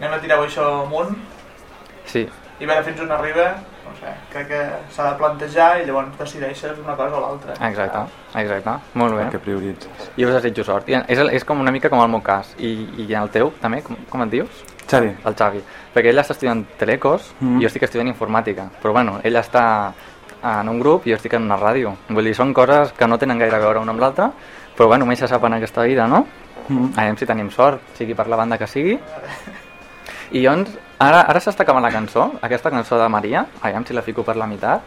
anem 0.00 0.18
a 0.18 0.20
tirar 0.20 0.40
això 0.42 0.66
amunt, 0.82 1.14
Sí, 2.12 2.26
i 2.60 2.64
a 2.64 2.68
veure 2.68 2.84
fins 2.84 3.00
on 3.04 3.12
arriba, 3.14 3.44
no 3.86 3.94
sé, 3.98 4.12
crec 4.32 4.48
que 4.48 4.60
s'ha 4.94 5.10
de 5.10 5.16
plantejar 5.18 5.80
i 5.82 5.86
llavors 5.86 6.16
decideixes 6.18 6.78
una 6.78 6.94
cosa 6.96 7.16
o 7.16 7.20
l'altra. 7.20 7.54
exacte, 7.68 8.02
exacte. 8.40 8.74
Molt 8.94 9.14
bé. 9.16 9.28
que 9.30 9.38
prioritzes. 9.38 10.10
I 10.16 10.24
us 10.24 10.34
desitjo 10.34 10.64
sort. 10.64 10.88
I 10.88 11.00
és, 11.08 11.18
és 11.18 11.44
com 11.44 11.60
una 11.60 11.70
mica 11.72 11.90
com 11.90 12.00
el 12.02 12.08
meu 12.08 12.20
cas. 12.22 12.54
I, 12.58 12.88
i 13.08 13.12
el 13.14 13.30
teu, 13.30 13.52
també, 13.60 13.82
com, 13.82 13.96
com 14.10 14.22
et 14.22 14.30
dius? 14.30 14.64
Xavi, 14.90 15.12
El 15.24 15.34
Xavi. 15.34 15.62
Perquè 15.94 16.08
ell 16.10 16.18
està 16.18 16.32
estudiant 16.34 16.64
telecos 16.78 17.34
Mhm. 17.40 17.58
i 17.58 17.62
jo 17.62 17.66
estic 17.66 17.82
estudiant 17.84 18.08
informàtica. 18.08 18.68
Però 18.82 18.92
bueno, 18.92 19.20
ell 19.22 19.36
està 19.36 19.92
en 20.42 20.68
un 20.68 20.80
grup 20.80 21.06
i 21.06 21.10
jo 21.10 21.16
estic 21.16 21.34
en 21.34 21.42
una 21.42 21.56
ràdio. 21.56 21.94
Vull 22.08 22.24
dir, 22.24 22.34
són 22.34 22.52
coses 22.52 22.92
que 22.92 23.06
no 23.06 23.18
tenen 23.18 23.38
gaire 23.38 23.56
a 23.56 23.60
veure 23.60 23.78
una 23.78 23.92
amb 23.92 24.00
l'altra, 24.00 24.30
però 24.76 24.88
bueno, 24.88 25.06
mai 25.06 25.16
se 25.16 25.28
sap 25.28 25.44
en 25.44 25.54
aquesta 25.54 25.82
vida, 25.82 26.06
no? 26.08 26.26
Mm. 26.68 26.92
Aviam 26.96 27.16
si 27.16 27.26
tenim 27.26 27.50
sort, 27.50 27.80
sigui 27.94 28.14
per 28.14 28.26
la 28.28 28.36
banda 28.36 28.58
que 28.58 28.66
sigui. 28.66 28.98
I 30.32 30.40
llavors, 30.40 30.70
ara, 30.98 31.20
ara 31.28 31.40
s'està 31.44 31.64
acabant 31.66 31.84
la 31.84 31.90
cançó, 31.92 32.30
aquesta 32.42 32.70
cançó 32.72 32.98
de 33.00 33.08
Maria, 33.12 33.44
aviam 33.60 33.84
si 33.84 33.92
la 33.96 34.02
fico 34.02 34.24
per 34.24 34.36
la 34.40 34.46
meitat. 34.46 34.80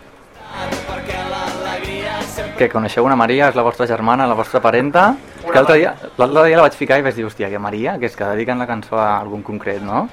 Que 2.58 2.70
coneixeu 2.72 3.04
una 3.06 3.16
Maria, 3.20 3.50
és 3.52 3.56
la 3.58 3.64
vostra 3.66 3.86
germana, 3.88 4.26
la 4.28 4.36
vostra 4.38 4.62
parenta, 4.64 5.10
que 5.44 5.52
l'altre 5.54 5.76
dia, 5.78 5.92
dia 6.18 6.56
la 6.58 6.64
vaig 6.66 6.74
ficar 6.80 6.98
i 7.00 7.04
vaig 7.06 7.16
dir, 7.18 7.26
hòstia, 7.28 7.50
que 7.52 7.60
Maria, 7.60 7.98
que 8.00 8.08
és 8.10 8.16
que 8.16 8.26
dediquen 8.32 8.60
la 8.60 8.68
cançó 8.68 8.98
a 8.98 9.18
algun 9.20 9.44
concret, 9.44 9.82
no? 9.84 10.08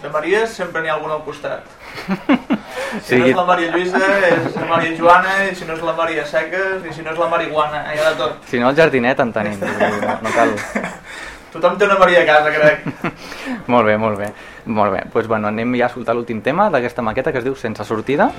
De 0.00 0.08
Maries 0.08 0.54
sempre 0.56 0.80
n'hi 0.80 0.88
ha 0.88 0.94
algun 0.96 1.10
al 1.12 1.24
costat. 1.26 1.66
Si 2.90 3.14
Sí. 3.14 3.18
no 3.20 3.26
és 3.28 3.36
la 3.36 3.44
Maria 3.46 3.70
Lluïsa, 3.70 3.98
és 4.26 4.56
la 4.56 4.64
Maria 4.66 4.96
Joana, 4.98 5.34
i 5.46 5.54
si 5.54 5.64
no 5.64 5.74
és 5.76 5.82
la 5.86 5.92
Maria 5.94 6.24
Seques, 6.26 6.82
i 6.90 6.92
si 6.94 7.02
no 7.06 7.12
és 7.12 7.18
la 7.20 7.28
marihuana, 7.30 7.84
hi 7.94 7.98
ha 8.00 8.08
de 8.10 8.16
tot. 8.18 8.40
Si 8.50 8.58
no, 8.58 8.70
el 8.70 8.74
jardinet 8.76 9.20
en 9.22 9.30
tenim, 9.32 9.60
no, 9.60 10.16
no 10.24 10.32
cal... 10.34 10.54
Tothom 11.50 11.78
té 11.78 11.86
una 11.88 11.98
Maria 11.98 12.22
a 12.22 12.26
casa, 12.28 12.50
crec. 12.54 12.84
molt 13.72 13.88
bé, 13.88 13.96
molt 13.98 14.18
bé. 14.20 14.30
Molt 14.70 14.92
bé, 14.92 15.00
doncs 15.02 15.12
pues, 15.14 15.26
bueno, 15.26 15.48
anem 15.48 15.74
ja 15.78 15.88
a 15.88 15.90
escoltar 15.90 16.14
l'últim 16.14 16.42
tema 16.44 16.68
d'aquesta 16.70 17.02
maqueta 17.02 17.32
que 17.32 17.40
es 17.40 17.46
diu 17.46 17.56
Sense 17.58 17.84
sortida. 17.84 18.30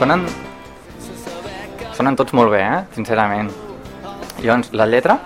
Sonen... 0.00 0.26
Sonen 1.96 2.16
tots 2.18 2.34
molt 2.36 2.52
bé, 2.52 2.60
eh? 2.60 2.80
Sincerament. 2.92 3.48
Llavors, 4.42 4.68
la 4.76 4.84
lletra, 4.84 5.16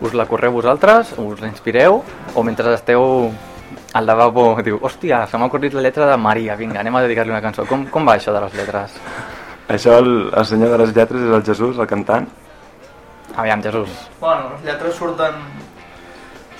us 0.00 0.14
la 0.14 0.28
correu 0.30 0.54
vosaltres, 0.54 1.16
us 1.18 1.40
la 1.42 1.48
inspireu, 1.50 2.04
o 2.34 2.44
mentre 2.46 2.70
esteu 2.76 3.02
al 3.98 4.06
lavabo 4.06 4.52
diu, 4.62 4.78
hòstia, 4.78 5.24
se 5.26 5.38
m'ha 5.38 5.48
ocorrit 5.50 5.74
la 5.74 5.82
lletra 5.82 6.06
de 6.06 6.18
Maria, 6.22 6.54
vinga, 6.54 6.78
anem 6.84 7.00
a 7.00 7.02
dedicar-li 7.02 7.34
una 7.34 7.42
cançó. 7.42 7.66
Com, 7.66 7.88
com 7.90 8.06
va 8.06 8.14
això 8.14 8.34
de 8.36 8.44
les 8.44 8.54
lletres? 8.54 8.94
Això, 9.70 9.98
el, 9.98 10.30
el 10.30 10.46
senyor 10.46 10.70
de 10.76 10.78
les 10.84 10.94
lletres 10.94 11.26
és 11.26 11.34
el 11.34 11.42
Jesús, 11.46 11.82
el 11.82 11.90
cantant. 11.90 12.30
Aviam, 13.34 13.62
Jesús. 13.62 13.90
Bueno, 14.20 14.54
les 14.54 14.70
lletres 14.70 14.94
surten 14.94 15.42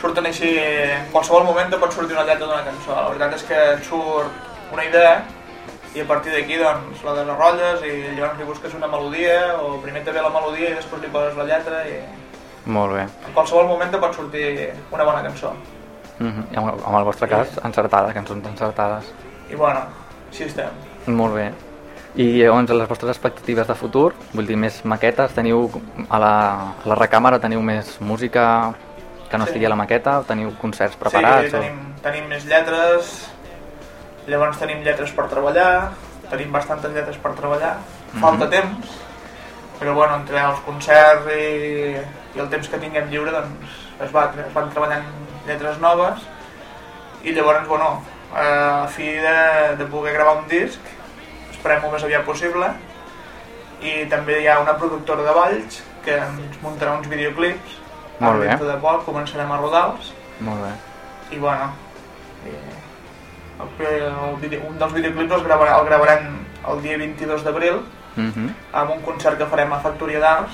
surten 0.00 0.26
així, 0.26 0.48
en 0.58 1.10
qualsevol 1.12 1.44
moment 1.44 1.70
te 1.70 1.76
pot 1.80 1.92
sortir 1.92 2.16
una 2.16 2.24
lletra 2.24 2.46
d'una 2.46 2.64
cançó. 2.64 2.94
La 2.96 3.08
veritat 3.10 3.34
és 3.36 3.42
que 3.48 3.58
et 3.74 3.84
surt 3.84 4.72
una 4.72 4.84
idea 4.84 5.22
i 5.94 6.00
a 6.00 6.06
partir 6.06 6.32
d'aquí 6.32 6.56
doncs 6.56 7.02
la 7.04 7.12
desenrotlles 7.18 7.82
i 7.84 7.92
llavors 8.16 8.38
li 8.38 8.44
busques 8.46 8.74
una 8.78 8.86
melodia 8.86 9.56
o 9.60 9.80
primer 9.82 10.04
te 10.04 10.12
ve 10.14 10.22
la 10.22 10.30
melodia 10.30 10.70
i 10.70 10.74
després 10.78 11.02
li 11.02 11.08
poses 11.10 11.36
la 11.36 11.44
lletra 11.44 11.82
i 11.88 11.98
Molt 12.66 12.92
bé. 12.94 13.02
en 13.02 13.32
qualsevol 13.34 13.66
moment 13.66 13.90
te 13.90 13.98
pot 13.98 14.14
sortir 14.14 14.70
una 14.92 15.04
bona 15.04 15.22
cançó. 15.22 15.52
Mm 16.18 16.28
-hmm. 16.28 16.44
I 16.52 16.56
amb, 16.56 16.66
el- 16.68 16.84
amb 16.86 16.96
el 16.98 17.04
vostre 17.04 17.28
cas, 17.28 17.48
encertada, 17.64 18.12
cançons 18.12 18.46
encertades. 18.46 19.04
I 19.50 19.54
bueno, 19.54 19.80
així 20.30 20.44
estem. 20.44 20.68
Molt 21.06 21.34
bé. 21.34 21.52
I 22.16 22.42
llavors, 22.42 22.70
les 22.70 22.88
vostres 22.88 23.10
expectatives 23.10 23.66
de 23.66 23.74
futur, 23.74 24.12
vull 24.32 24.46
dir, 24.46 24.56
més 24.56 24.84
maquetes, 24.84 25.32
teniu 25.32 25.70
a 26.08 26.18
la, 26.18 26.50
a 26.84 26.88
la 26.88 26.94
recàmera 26.94 27.38
teniu 27.40 27.60
més 27.62 28.00
música 28.00 28.74
que 29.30 29.38
no 29.38 29.44
Sí. 29.44 29.50
estigui 29.50 29.66
a 29.66 29.68
la 29.68 29.76
maqueta, 29.76 30.22
teniu 30.26 30.50
concerts 30.58 30.96
preparats? 30.96 31.44
Sí, 31.46 31.50
tenim, 31.52 31.94
tenim 32.02 32.26
més 32.28 32.44
lletres, 32.44 33.30
llavors 34.26 34.58
tenim 34.58 34.82
lletres 34.82 35.12
per 35.12 35.28
treballar, 35.28 35.90
tenim 36.30 36.50
bastantes 36.52 36.92
lletres 36.92 37.16
per 37.18 37.32
treballar, 37.38 37.76
falta 38.20 38.44
Mhm. 38.46 38.50
temps, 38.50 38.86
però 39.80 39.94
bueno, 39.94 40.16
entre 40.16 40.38
els 40.40 40.58
concerts 40.60 41.26
i, 41.32 41.96
i 42.36 42.38
el 42.40 42.48
temps 42.50 42.68
que 42.68 42.78
tinguem 42.78 43.08
lliure 43.08 43.30
doncs 43.30 43.78
es, 44.00 44.12
va, 44.14 44.30
es 44.46 44.52
van 44.54 44.68
treballant 44.70 45.04
lletres 45.46 45.78
noves. 45.78 46.20
I 47.22 47.32
llavors, 47.32 47.66
bueno, 47.68 48.02
a 48.34 48.86
fi 48.88 49.04
de, 49.04 49.76
de 49.76 49.84
poder 49.86 50.12
gravar 50.14 50.36
un 50.38 50.48
disc, 50.48 50.80
esperem 51.50 51.84
el 51.84 51.90
més 51.92 52.04
aviat 52.04 52.24
possible, 52.24 52.66
i 53.82 54.06
també 54.06 54.42
hi 54.42 54.46
ha 54.48 54.58
una 54.60 54.76
productora 54.76 55.22
de 55.22 55.32
balls 55.32 55.82
que 56.04 56.16
ens 56.16 56.60
muntarà 56.62 56.98
uns 56.98 57.08
videoclips, 57.08 57.79
Molt 58.20 58.40
bé. 58.44 58.56
de 58.56 58.76
poc 58.82 59.04
començarem 59.06 59.50
a 59.52 59.60
rodar-los. 59.60 60.12
Molt 60.40 60.62
bé. 60.64 60.72
i 61.30 61.38
bueno, 61.38 61.70
i 62.46 62.52
el, 63.60 63.68
el 63.86 64.60
un 64.66 64.78
dels 64.78 64.92
videoclips 64.92 65.32
el, 65.36 65.44
gravarà, 65.44 65.78
el 65.78 65.86
gravarem 65.86 66.30
el 66.68 66.82
dia 66.82 66.98
22 66.98 67.44
d'abril 67.44 67.82
Mm 68.16 68.32
-hmm. 68.32 68.48
amb 68.72 68.90
un 68.90 69.00
concert 69.02 69.38
que 69.38 69.46
farem 69.46 69.72
a 69.72 69.78
Factoria 69.78 70.18
d'Arts 70.18 70.52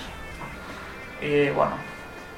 i 1.23 1.51
bueno, 1.51 1.73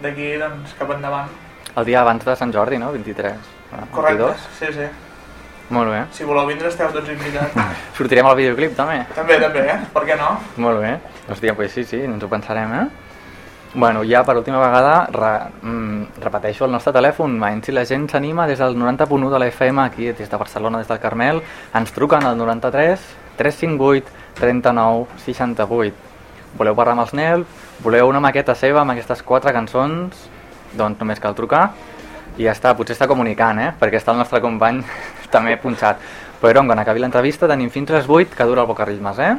d'aquí 0.01 0.39
doncs 0.39 0.75
cap 0.79 0.91
endavant. 0.91 1.29
El 1.77 1.85
dia 1.85 2.01
abans 2.01 2.25
de 2.25 2.37
Sant 2.37 2.53
Jordi, 2.53 2.79
no? 2.79 2.93
23. 2.93 3.33
ah, 3.73 3.85
Correcte, 3.91 4.23
22. 4.23 4.49
sí, 4.59 4.67
sí. 4.73 4.89
Molt 5.69 5.91
bé. 5.91 6.07
Si 6.13 6.25
voleu 6.25 6.47
vindre 6.47 6.69
esteu 6.69 6.89
tots 6.93 7.09
invitats. 7.09 7.53
Sortirem 7.97 8.27
al 8.27 8.37
videoclip, 8.37 8.77
també? 8.77 9.05
també, 9.15 9.39
també, 9.41 9.61
eh? 9.69 9.79
Per 9.93 10.03
què 10.05 10.17
no? 10.17 10.39
Molt 10.57 10.81
bé. 10.81 10.99
Hòstia, 11.29 11.55
pues 11.55 11.73
sí, 11.73 11.85
sí, 11.85 12.01
ens 12.05 12.25
ho 12.25 12.29
pensarem, 12.29 12.73
eh? 12.73 12.87
Bueno, 13.75 14.03
ja 14.03 14.25
per 14.25 14.37
última 14.37 14.59
vegada 14.59 15.09
re, 15.13 15.51
mm, 15.61 16.21
repeteixo 16.23 16.65
el 16.65 16.73
nostre 16.73 16.93
telèfon, 16.93 17.39
veient 17.39 17.61
si 17.65 17.73
la 17.73 17.85
gent 17.85 18.09
s'anima 18.09 18.47
des 18.47 18.59
del 18.59 18.75
90.1 18.75 19.29
de 19.31 19.39
la 19.39 19.47
FM 19.47 19.83
aquí, 19.83 20.13
des 20.13 20.31
de 20.31 20.37
Barcelona, 20.37 20.79
des 20.79 20.89
del 20.89 20.99
Carmel, 20.99 21.43
ens 21.75 21.93
truquen 21.93 22.25
al 22.25 22.39
93 22.39 22.99
358 23.37 24.07
39 24.41 25.07
68. 25.19 25.95
Voleu 26.57 26.75
parlar 26.75 26.93
amb 26.93 27.05
els 27.05 27.13
NEL? 27.13 27.45
Voleu 27.85 28.09
una 28.09 28.21
maqueta 28.21 28.55
seva 28.55 28.81
amb 28.81 28.91
aquestes 28.93 29.23
quatre 29.23 29.53
cançons? 29.53 30.17
Doncs 30.73 30.99
només 30.99 31.21
cal 31.21 31.35
trucar 31.35 31.69
i 32.39 32.47
ja 32.47 32.55
està, 32.55 32.73
potser 32.79 32.95
està 32.95 33.09
comunicant, 33.11 33.59
eh? 33.59 33.73
perquè 33.79 33.99
està 33.99 34.15
el 34.15 34.19
nostre 34.23 34.41
company 34.41 34.81
també 35.35 35.57
punxat. 35.61 36.01
Però 36.41 36.63
quan 36.65 36.79
acabi 36.79 37.03
l'entrevista 37.03 37.49
tenim 37.51 37.69
fins 37.69 37.91
a 37.91 37.99
les 37.99 38.09
8 38.09 38.37
que 38.39 38.45
dura 38.47 38.63
el 38.63 38.69
Bocarritmes, 38.71 39.19
eh? 39.19 39.37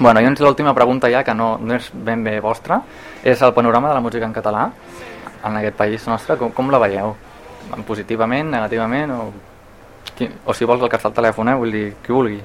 Bueno, 0.00 0.20
i 0.22 0.24
l'última 0.24 0.72
pregunta 0.72 1.10
ja, 1.12 1.20
que 1.22 1.34
no, 1.36 1.58
no 1.60 1.74
és 1.76 1.90
ben 1.92 2.22
bé 2.24 2.38
vostra, 2.40 2.78
és 3.22 3.42
el 3.44 3.52
panorama 3.52 3.90
de 3.90 3.94
la 3.98 4.00
música 4.00 4.24
en 4.24 4.32
català 4.32 4.70
en 5.44 5.56
aquest 5.58 5.76
país 5.76 6.06
nostre, 6.08 6.38
com, 6.40 6.54
com 6.56 6.70
la 6.72 6.78
veieu? 6.80 7.12
Positivament, 7.84 8.48
negativament, 8.48 9.10
o, 9.12 9.26
qui, 10.16 10.30
o 10.46 10.54
si 10.56 10.64
vols 10.64 10.80
el 10.80 10.88
que 10.88 10.96
està 10.96 11.10
al 11.10 11.18
telèfon, 11.18 11.50
eh? 11.52 11.56
vull 11.60 11.76
dir, 11.76 11.82
qui 12.00 12.16
vulgui. 12.16 12.38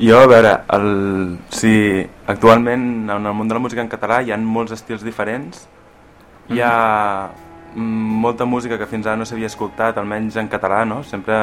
Jo, 0.00 0.24
a 0.24 0.26
veure, 0.30 0.50
el, 0.74 0.88
si 1.54 2.02
actualment 2.26 2.88
en 3.14 3.30
el 3.30 3.34
món 3.34 3.46
de 3.46 3.54
la 3.54 3.62
música 3.62 3.84
en 3.84 3.90
català 3.92 4.18
hi 4.22 4.34
ha 4.34 4.38
molts 4.42 4.74
estils 4.74 5.06
diferents, 5.06 5.68
hi 6.50 6.58
ha 6.66 6.72
mm, 7.76 8.18
molta 8.24 8.46
música 8.46 8.78
que 8.78 8.90
fins 8.90 9.06
ara 9.06 9.20
no 9.22 9.26
s'havia 9.28 9.50
escoltat, 9.52 10.02
almenys 10.02 10.40
en 10.42 10.50
català, 10.50 10.82
no? 10.82 11.04
Sempre 11.06 11.38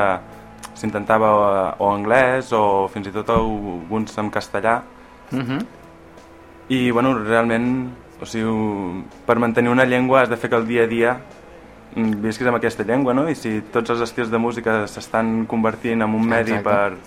s'intentava 0.75 1.31
o, 1.31 1.47
o 1.79 1.93
anglès 1.93 2.51
o 2.51 2.61
fins 2.91 3.07
i 3.07 3.15
tot 3.15 3.31
alguns 3.31 4.19
en 4.19 4.33
castellà. 4.35 4.81
Uh 5.31 5.39
-huh. 5.39 5.65
I, 6.69 6.91
bueno, 6.91 7.13
realment, 7.23 7.91
o 8.21 8.25
sigui, 8.25 9.03
per 9.25 9.38
mantenir 9.39 9.69
una 9.69 9.85
llengua 9.85 10.21
has 10.21 10.29
de 10.29 10.38
fer 10.38 10.49
que 10.49 10.55
el 10.55 10.67
dia 10.67 10.83
a 10.83 10.88
dia 10.88 11.17
mm, 11.95 12.21
visquis 12.21 12.47
amb 12.47 12.57
aquesta 12.57 12.83
llengua, 12.83 13.13
no? 13.13 13.29
I 13.29 13.35
si 13.35 13.61
tots 13.61 13.89
els 13.89 14.01
estils 14.01 14.31
de 14.31 14.38
música 14.38 14.88
s'estan 14.88 15.45
convertint 15.45 16.01
en 16.01 16.13
un 16.13 16.27
medi 16.27 16.51
Exacte. 16.51 16.69
per, 16.69 16.97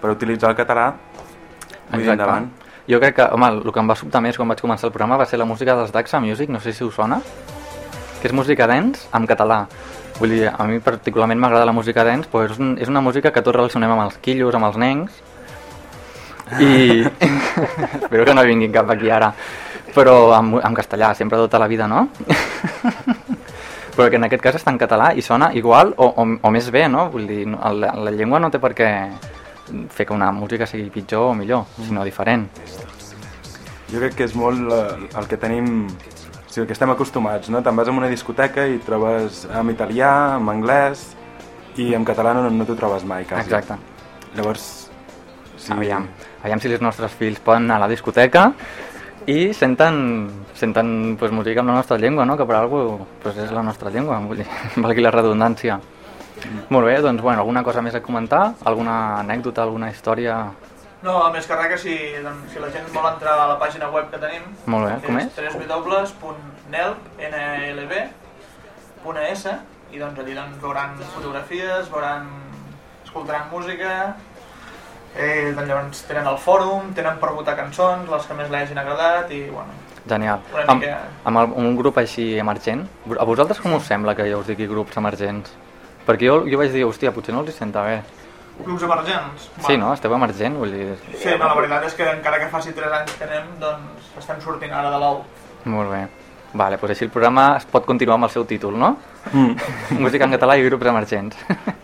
per 0.00 0.10
utilitzar 0.10 0.50
el 0.50 0.56
català, 0.56 0.94
vull 1.90 2.02
dir, 2.02 2.10
endavant. 2.10 2.50
Jo 2.88 2.98
crec 3.00 3.16
que, 3.16 3.22
home, 3.22 3.48
el 3.48 3.72
que 3.72 3.80
em 3.80 3.90
va 3.90 3.94
sobtar 3.94 4.22
més 4.24 4.36
quan 4.36 4.48
vaig 4.48 4.60
començar 4.64 4.86
el 4.88 4.92
programa 4.92 5.18
va 5.20 5.26
ser 5.26 5.38
la 5.38 5.44
música 5.44 5.74
dels 5.76 5.92
Daxa 5.92 6.20
Music, 6.20 6.48
no 6.48 6.60
sé 6.60 6.72
si 6.72 6.84
us 6.84 6.94
sona, 6.94 7.20
que 8.20 8.28
és 8.28 8.32
música 8.32 8.66
dance 8.66 9.08
en 9.12 9.26
català. 9.26 9.66
Vull 10.18 10.32
dir, 10.32 10.46
a 10.48 10.64
mi 10.66 10.80
particularment 10.80 11.38
m'agrada 11.38 11.66
la 11.68 11.74
música 11.76 12.02
dance, 12.04 12.30
però 12.32 12.46
és, 12.48 12.56
un, 12.58 12.78
és 12.80 12.88
una 12.88 13.02
música 13.04 13.30
que 13.30 13.42
tots 13.42 13.54
relacionem 13.54 13.92
amb 13.92 14.06
els 14.06 14.16
quillos, 14.24 14.56
amb 14.56 14.70
els 14.70 14.78
nens, 14.80 15.20
i 16.60 17.04
espero 18.02 18.24
que 18.24 18.34
no 18.34 18.44
vinguin 18.44 18.72
cap 18.72 18.90
aquí 18.90 19.10
ara 19.10 19.32
però 19.94 20.34
en, 20.36 20.52
en 20.62 20.74
castellà, 20.76 21.14
sempre 21.14 21.38
tota 21.38 21.58
la 21.58 21.66
vida, 21.66 21.88
no? 21.88 22.08
però 23.96 24.08
que 24.10 24.18
en 24.20 24.26
aquest 24.28 24.42
cas 24.44 24.58
està 24.60 24.70
en 24.70 24.78
català 24.78 25.10
i 25.16 25.24
sona 25.24 25.50
igual 25.58 25.94
o, 25.96 26.06
o, 26.06 26.26
o 26.42 26.52
més 26.54 26.68
bé, 26.70 26.86
no? 26.92 27.08
Vull 27.10 27.26
dir, 27.26 27.40
la, 27.50 27.94
la 27.96 28.12
llengua 28.14 28.38
no 28.38 28.50
té 28.52 28.60
per 28.62 28.74
què 28.78 28.90
fer 29.90 30.06
que 30.06 30.14
una 30.14 30.30
música 30.32 30.68
sigui 30.70 30.90
pitjor 30.92 31.32
o 31.32 31.34
millor, 31.34 31.66
sinó 31.82 32.04
diferent. 32.06 32.46
Jo 33.88 33.98
crec 34.04 34.14
que 34.20 34.28
és 34.28 34.36
molt 34.38 34.70
eh, 34.70 35.08
el 35.18 35.28
que 35.28 35.40
tenim, 35.40 35.88
o 35.88 36.46
sigui, 36.46 36.62
el 36.62 36.68
que 36.70 36.76
estem 36.76 36.92
acostumats, 36.94 37.50
no? 37.50 37.64
Te'n 37.64 37.80
vas 37.80 37.88
a 37.88 37.96
una 37.96 38.12
discoteca 38.12 38.68
i 38.68 38.78
trobes 38.84 39.46
en 39.50 39.72
italià, 39.72 40.12
en 40.36 40.52
anglès, 40.52 41.08
i 41.80 41.90
en 41.96 42.04
català 42.06 42.36
no, 42.36 42.46
no 42.52 42.68
t'ho 42.68 42.76
trobes 42.78 43.06
mai, 43.08 43.26
quasi. 43.26 43.48
Exacte. 43.50 43.80
Llavors, 44.36 44.68
Sí. 45.58 45.72
Aviam, 45.72 46.06
aviam 46.42 46.60
si 46.60 46.70
els 46.70 46.84
nostres 46.84 47.12
fills 47.18 47.40
poden 47.44 47.66
anar 47.66 47.76
a 47.76 47.86
la 47.86 47.90
discoteca 47.90 48.52
i 49.28 49.52
senten, 49.52 50.30
senten 50.56 51.16
pues, 51.20 51.32
música 51.32 51.60
amb 51.60 51.68
la 51.72 51.78
nostra 51.80 51.98
llengua, 52.00 52.24
no? 52.24 52.36
que 52.36 52.46
per 52.48 52.56
alguna 52.56 53.04
pues, 53.22 53.36
és 53.36 53.50
la 53.52 53.62
nostra 53.62 53.90
llengua, 53.92 54.18
vull 54.24 54.40
dir, 54.40 54.48
valgui 54.84 55.02
la 55.04 55.12
redundància. 55.12 55.80
Molt 56.70 56.86
bé, 56.86 57.00
doncs 57.02 57.20
bueno, 57.20 57.40
alguna 57.42 57.62
cosa 57.66 57.82
més 57.82 57.94
a 57.98 58.00
comentar? 58.00 58.54
Alguna 58.64 59.18
anècdota, 59.18 59.62
alguna 59.66 59.90
història? 59.90 60.52
No, 61.02 61.22
a 61.22 61.30
més 61.34 61.46
que 61.46 61.54
res 61.58 61.68
que 61.72 61.78
si, 61.82 61.94
doncs, 62.24 62.52
si 62.52 62.58
la 62.62 62.70
gent 62.74 62.88
vol 62.94 63.06
entrar 63.10 63.34
a 63.38 63.46
la 63.52 63.58
pàgina 63.60 63.90
web 63.94 64.06
que 64.10 64.18
tenim, 64.22 64.42
Molt 64.66 64.84
bé, 64.88 64.94
com 65.04 65.18
és? 65.20 65.28
www.nelp.es 65.58 66.32
i 69.92 69.98
doncs 69.98 70.18
allí 70.20 70.34
doncs, 70.34 70.56
veuran 70.62 70.90
fotografies, 71.14 71.90
veuran, 71.92 72.22
escoltaran 73.04 73.46
música 73.52 74.16
Eh, 75.16 75.52
doncs 75.56 75.68
llavors 75.68 76.02
tenen 76.06 76.26
el 76.30 76.36
fòrum, 76.38 76.92
tenen 76.94 77.16
per 77.18 77.30
votar 77.34 77.56
cançons, 77.56 78.08
les 78.10 78.26
que 78.26 78.34
més 78.34 78.50
li 78.50 78.56
hagin 78.56 78.78
agradat 78.78 79.30
i 79.34 79.44
bueno, 79.50 79.72
Genial. 80.08 80.40
Una 80.54 80.64
Amb, 80.72 80.80
mica- 80.80 81.00
amb, 81.24 81.38
el, 81.38 81.50
un 81.60 81.74
grup 81.76 81.98
així 81.98 82.38
emergent, 82.40 82.86
a 83.18 83.24
vosaltres 83.28 83.58
com 83.60 83.74
us 83.74 83.84
sembla 83.84 84.14
que 84.16 84.24
jo 84.30 84.38
us 84.40 84.46
digui 84.46 84.66
grups 84.66 84.96
emergents? 84.96 85.50
Perquè 86.06 86.24
jo, 86.30 86.38
jo 86.48 86.56
vaig 86.58 86.70
dir, 86.72 86.84
hòstia, 86.88 87.12
potser 87.12 87.34
no 87.34 87.40
els 87.42 87.50
hi 87.50 87.56
senta 87.58 87.82
bé. 87.84 87.98
clubs 88.64 88.82
emergents. 88.82 89.50
Sí, 89.66 89.76
no? 89.76 89.92
Esteu 89.94 90.14
emergent, 90.14 90.56
vull 90.58 90.72
dir... 90.72 90.96
Sí, 91.14 91.28
no, 91.38 91.44
la 91.46 91.54
veritat 91.54 91.84
és 91.86 91.94
que 91.94 92.08
encara 92.10 92.38
que 92.40 92.48
faci 92.50 92.72
3 92.72 92.92
anys 93.02 93.12
que 93.18 93.24
anem, 93.28 93.44
doncs 93.60 94.08
estem 94.18 94.40
sortint 94.40 94.72
ara 94.72 94.90
de 94.90 94.98
l'ou. 94.98 95.20
Molt 95.64 95.90
bé. 95.92 96.00
Vale, 96.54 96.78
doncs 96.80 96.90
així 96.94 97.04
el 97.04 97.10
programa 97.12 97.56
es 97.58 97.66
pot 97.70 97.84
continuar 97.86 98.16
amb 98.16 98.24
el 98.24 98.30
seu 98.30 98.46
títol, 98.48 98.78
no? 98.78 98.96
Mm. 99.32 99.52
Música 100.02 100.24
en 100.24 100.32
català 100.34 100.56
i 100.58 100.64
grups 100.66 100.86
emergents. 100.90 101.36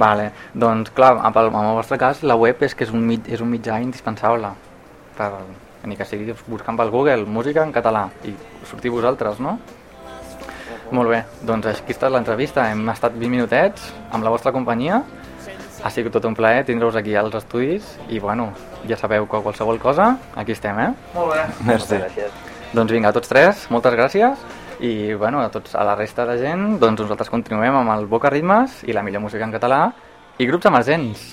vale, 0.00 0.30
doncs 0.54 0.92
clar, 0.96 1.16
amb 1.18 1.36
el, 1.40 1.50
amb 1.52 1.62
el 1.64 1.78
vostre 1.78 1.98
cas 2.00 2.22
la 2.22 2.36
web 2.38 2.62
és 2.66 2.76
que 2.76 2.86
és 2.86 2.92
un, 2.94 3.02
mit, 3.08 3.28
és 3.28 3.42
un 3.42 3.50
mitjà 3.50 3.80
indispensable 3.82 4.52
per, 5.16 5.30
ni 5.86 5.96
que 5.96 6.06
sigui 6.08 6.34
buscant 6.46 6.78
pel 6.78 6.92
Google 6.94 7.26
música 7.26 7.64
en 7.64 7.74
català 7.74 8.06
i 8.24 8.34
sortir 8.68 8.92
vosaltres, 8.94 9.40
no? 9.40 9.58
Molt 10.94 11.10
bé, 11.10 11.22
doncs 11.46 11.66
aquí 11.72 11.94
està 11.96 12.10
l'entrevista, 12.12 12.68
hem 12.70 12.84
estat 12.92 13.16
20 13.16 13.32
minutets 13.32 13.88
amb 14.14 14.26
la 14.26 14.30
vostra 14.30 14.52
companyia 14.54 15.02
ha 15.86 15.90
sigut 15.92 16.14
tot 16.16 16.24
un 16.26 16.34
plaer 16.34 16.64
tindre-vos 16.66 16.96
aquí 16.98 17.14
als 17.14 17.34
estudis 17.38 17.86
i 18.08 18.18
bueno, 18.22 18.50
ja 18.88 18.98
sabeu 18.98 19.26
que 19.30 19.42
qualsevol 19.42 19.78
cosa, 19.82 20.16
aquí 20.34 20.54
estem, 20.56 20.78
eh? 20.80 20.92
Molt 21.14 21.34
bé. 21.34 21.42
Merci. 21.68 21.98
Gràcies. 22.00 22.44
Doncs 22.74 22.92
vinga, 22.92 23.12
a 23.12 23.16
tots 23.16 23.30
tres, 23.30 23.66
moltes 23.70 23.94
gràcies 23.94 24.40
i 24.80 25.14
bueno, 25.14 25.40
a, 25.42 25.50
tots, 25.50 25.74
a 25.74 25.84
la 25.86 25.94
resta 25.96 26.26
de 26.28 26.36
gent 26.42 26.76
doncs 26.82 27.04
nosaltres 27.04 27.32
continuem 27.32 27.80
amb 27.80 27.94
el 27.96 28.06
Boca 28.10 28.30
Ritmes 28.32 28.82
i 28.84 28.96
la 28.96 29.04
millor 29.06 29.24
música 29.24 29.46
en 29.46 29.54
català 29.54 29.80
i 30.38 30.48
grups 30.48 30.68
emergents. 30.68 31.30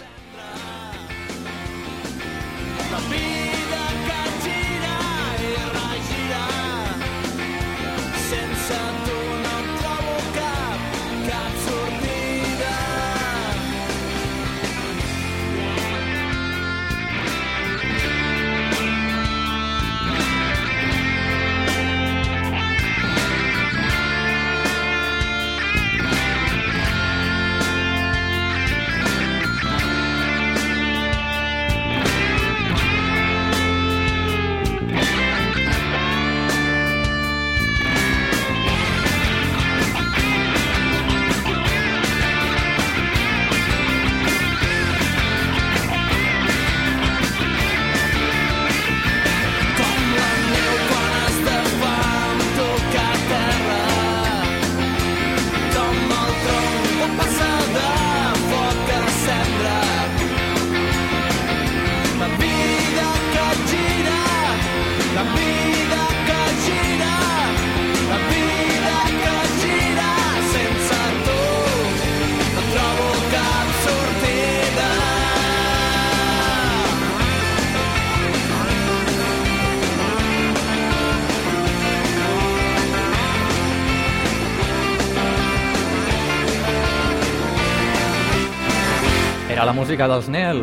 Era 89.64 89.72
la 89.72 89.80
música 89.80 90.10
dels 90.12 90.26
NEL, 90.28 90.58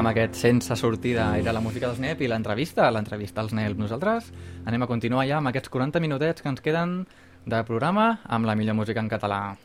amb 0.00 0.08
aquest 0.08 0.38
sense 0.40 0.72
sortida. 0.80 1.26
Era 1.36 1.52
la 1.52 1.60
música 1.60 1.90
dels 1.90 1.98
NEP 2.00 2.22
i 2.24 2.28
l'entrevista, 2.32 2.86
l'entrevista 2.88 3.42
als 3.42 3.52
NEL. 3.52 3.76
Nosaltres 3.76 4.30
anem 4.64 4.80
a 4.80 4.88
continuar 4.88 5.26
ja 5.28 5.36
amb 5.42 5.50
aquests 5.50 5.68
40 5.68 6.00
minutets 6.00 6.40
que 6.40 6.48
ens 6.48 6.64
queden 6.64 7.04
de 7.44 7.60
programa 7.68 8.24
amb 8.24 8.48
la 8.48 8.56
millor 8.56 8.72
música 8.80 9.04
en 9.04 9.12
català. 9.12 9.60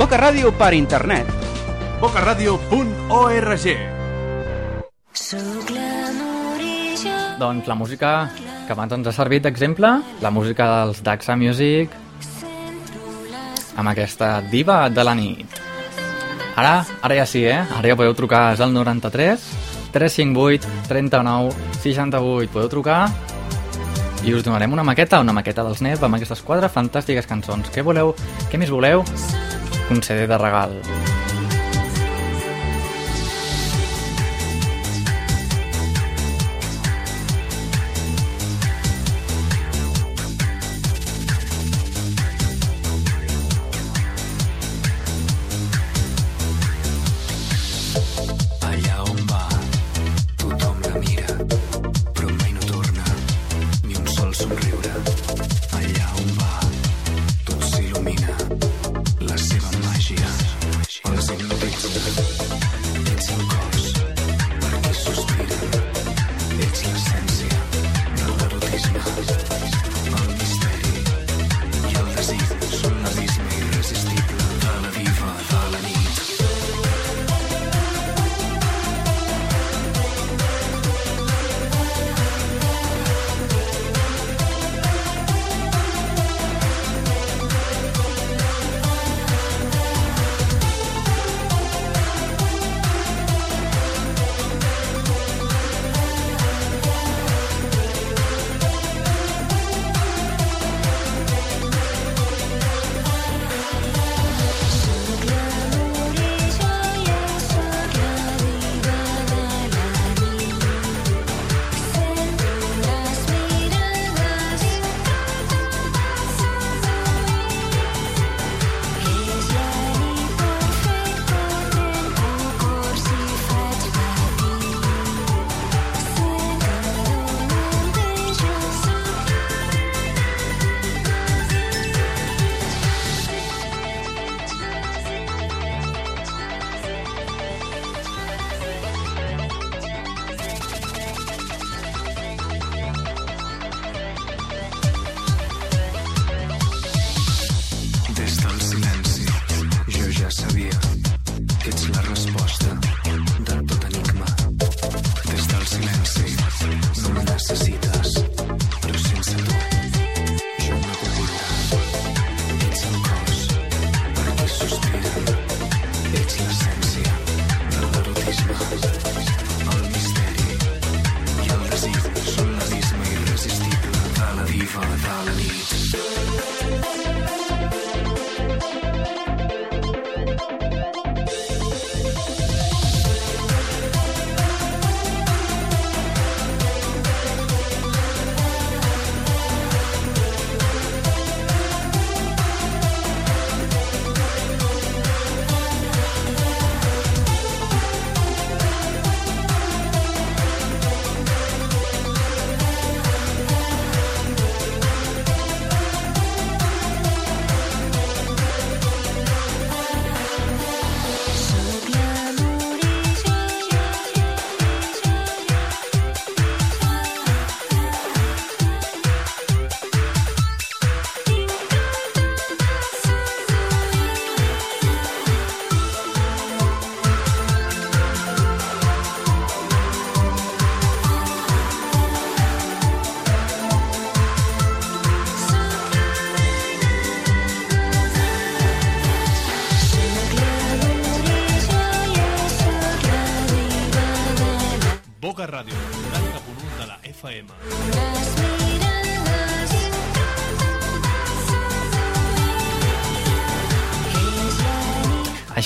Boca 0.00 0.16
Ràdio 0.24 0.56
per 0.56 0.72
internet. 0.72 1.28
bocaradio.org 2.00 3.68
Doncs 7.42 7.66
la 7.66 7.74
música 7.74 8.30
que 8.68 8.70
abans 8.70 8.92
ens 8.94 9.08
ha 9.10 9.12
servit 9.16 9.42
d'exemple, 9.42 9.88
la 10.22 10.30
música 10.30 10.68
dels 10.70 11.00
Daxa 11.02 11.34
Music, 11.34 11.90
amb 13.74 13.90
aquesta 13.90 14.36
diva 14.52 14.84
de 14.86 15.02
la 15.02 15.16
nit. 15.18 15.58
Ara, 16.54 16.84
ara 17.02 17.16
ja 17.18 17.26
sí, 17.26 17.42
eh? 17.42 17.58
Ara 17.58 17.90
ja 17.90 17.96
podeu 17.98 18.14
trucar, 18.14 18.52
és 18.54 18.62
el 18.62 18.70
93 18.76 19.48
358 19.90 20.86
39 20.86 21.50
68. 21.82 22.52
Podeu 22.54 22.70
trucar 22.70 23.00
i 24.22 24.36
us 24.38 24.46
donarem 24.46 24.78
una 24.78 24.86
maqueta, 24.86 25.18
una 25.18 25.34
maqueta 25.34 25.66
dels 25.66 25.82
NEP 25.82 26.06
amb 26.06 26.20
aquestes 26.20 26.46
quatre 26.46 26.70
fantàstiques 26.70 27.26
cançons. 27.26 27.74
Què 27.74 27.82
voleu? 27.82 28.14
Què 28.52 28.62
més 28.62 28.70
voleu? 28.70 29.02
Un 29.90 29.98
CD 29.98 30.30
de 30.30 30.38
regal. 30.38 30.78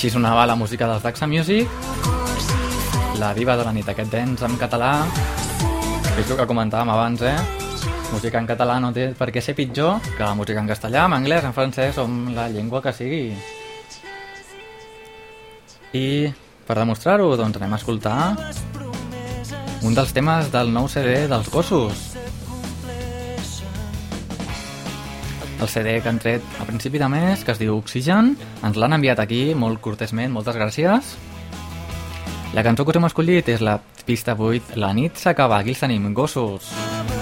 Així 0.06 0.14
sonava 0.14 0.44
la 0.46 0.54
música 0.54 0.86
dels 0.86 1.02
Daxa 1.02 1.26
Music, 1.26 1.66
la 3.18 3.32
diva 3.34 3.56
de 3.58 3.64
la 3.66 3.72
nit, 3.74 3.88
aquest 3.90 4.12
dents 4.12 4.44
en 4.46 4.52
català, 4.54 4.90
és 6.14 6.30
el 6.30 6.38
que 6.38 6.46
comentàvem 6.46 6.92
abans, 6.94 7.24
eh? 7.26 7.32
Música 8.12 8.38
en 8.38 8.46
català 8.46 8.76
no 8.78 8.92
té 8.94 9.08
per 9.18 9.32
què 9.34 9.42
ser 9.42 9.56
pitjor 9.58 9.98
que 10.04 10.22
la 10.22 10.36
música 10.38 10.62
en 10.62 10.70
castellà, 10.70 11.08
en 11.10 11.16
anglès, 11.16 11.42
en 11.42 11.56
francès 11.56 11.98
o 11.98 12.04
en 12.06 12.36
la 12.36 12.46
llengua 12.54 12.84
que 12.84 12.94
sigui. 12.94 13.34
I 15.98 16.06
per 16.70 16.78
demostrar-ho, 16.78 17.32
doncs 17.34 17.58
anem 17.58 17.74
a 17.74 17.82
escoltar 17.82 18.20
un 19.82 19.98
dels 19.98 20.14
temes 20.14 20.54
del 20.54 20.70
nou 20.70 20.86
CD 20.86 21.24
dels 21.26 21.50
gossos. 21.50 22.12
El 25.56 25.68
CD 25.72 25.96
que 26.02 26.10
han 26.10 26.20
tret 26.20 26.44
a 26.60 26.66
principi 26.68 27.00
de 27.00 27.08
mes, 27.08 27.44
que 27.44 27.54
es 27.54 27.60
diu 27.62 27.78
Oxygen, 27.78 28.34
ens 28.66 28.76
l'han 28.76 28.98
enviat 28.98 29.22
aquí 29.22 29.54
molt 29.56 29.80
cortesment, 29.80 30.34
moltes 30.34 30.58
gràcies. 30.58 31.16
La 32.52 32.64
cançó 32.64 32.84
que 32.84 32.92
us 32.92 33.00
hem 33.00 33.08
escollit 33.08 33.48
és 33.52 33.64
la 33.64 33.78
pista 34.06 34.36
8, 34.36 34.76
La 34.76 34.92
nit 34.96 35.16
s'acaba, 35.16 35.58
aquí 35.58 35.72
els 35.72 35.82
tenim, 35.82 36.12
gossos. 36.14 36.68
Quan 36.72 37.15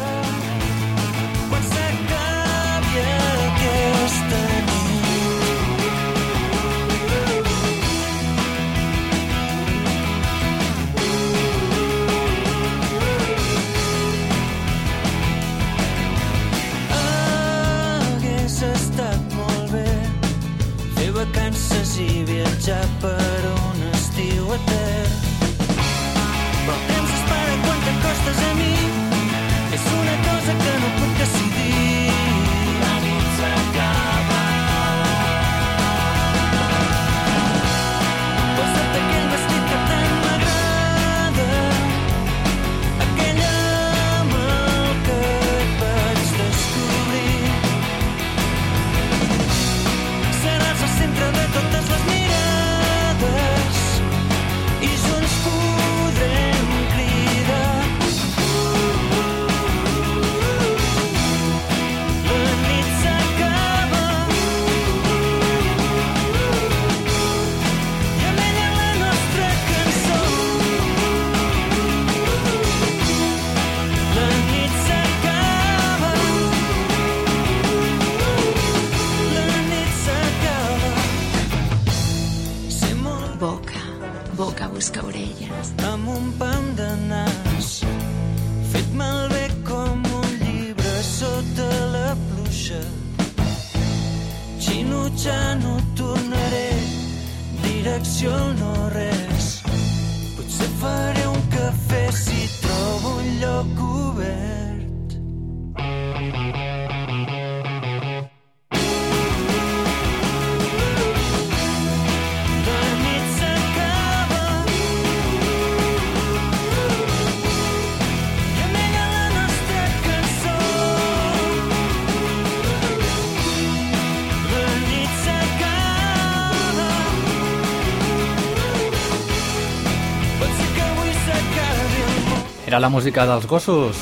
Era 132.67 132.81
la 132.81 132.89
música 132.89 133.27
dels 133.29 133.45
gossos. 133.47 133.99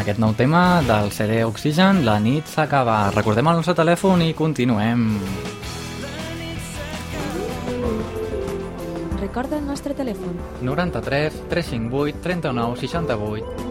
Aquest 0.00 0.16
nou 0.18 0.32
tema 0.32 0.80
del 0.86 1.10
CD 1.12 1.42
Oxygen, 1.44 2.06
la 2.06 2.16
nit 2.18 2.48
s'acaba. 2.48 3.10
Recordem 3.12 3.50
el 3.50 3.58
nostre 3.60 3.74
telèfon 3.76 4.22
i 4.24 4.32
continuem. 4.32 5.02
Recorda 9.20 9.58
el 9.60 9.66
nostre 9.68 9.92
telèfon. 9.92 10.40
93 10.64 11.36
358 11.52 12.24
39 12.24 12.80
68. 12.80 13.68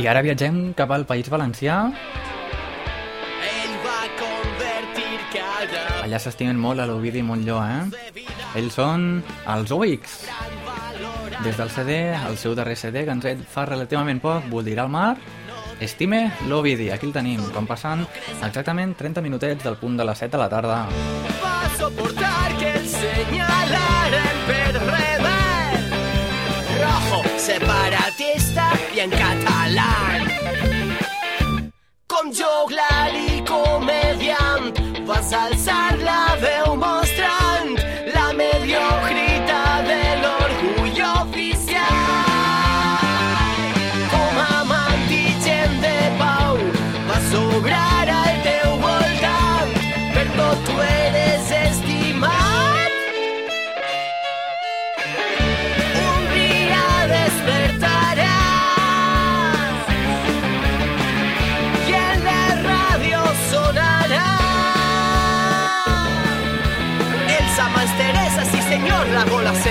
I 0.00 0.08
ara 0.08 0.24
viatgem 0.24 0.72
cap 0.72 0.88
al 0.96 1.04
País 1.04 1.28
Valencià. 1.28 1.82
Allà 6.00 6.18
s'estimen 6.18 6.56
molt 6.56 6.80
a 6.80 6.86
l'Ovidi 6.88 7.22
Montlló, 7.22 7.60
eh? 7.64 8.24
Ells 8.58 8.78
són 8.78 9.22
els 9.54 9.70
Oix. 9.74 10.16
Des 11.44 11.56
del 11.56 11.70
CD, 11.72 12.00
el 12.28 12.36
seu 12.40 12.54
darrer 12.54 12.76
CD, 12.76 13.04
que 13.04 13.14
ens 13.16 13.46
fa 13.48 13.64
relativament 13.68 14.20
poc, 14.20 14.48
Voldrà 14.52 14.84
al 14.84 14.92
mar, 14.92 15.14
Estime 15.80 16.30
l'Ovidi. 16.46 16.90
Aquí 16.92 17.08
el 17.08 17.14
tenim, 17.14 17.40
com 17.54 17.64
passant 17.66 18.04
exactament 18.44 18.92
30 18.98 19.22
minutets 19.24 19.64
del 19.64 19.78
punt 19.80 19.96
de 19.96 20.04
les 20.04 20.18
7 20.18 20.36
de 20.36 20.42
la 20.42 20.48
tarda. 20.52 20.80
va 21.42 21.70
soportar 21.78 22.56
que 22.58 22.72
el 22.74 22.86
señalaren 22.86 24.36
per 24.46 24.72
rebel 24.76 25.88
rojo, 26.82 27.22
separatista 27.38 28.68
i 28.94 29.00
en 29.06 29.10
català 29.10 29.88
com 32.06 32.28
joglar 32.36 33.14
i 33.16 33.40
comediant 33.48 34.74
vas 35.08 35.32
alçar 35.32 35.89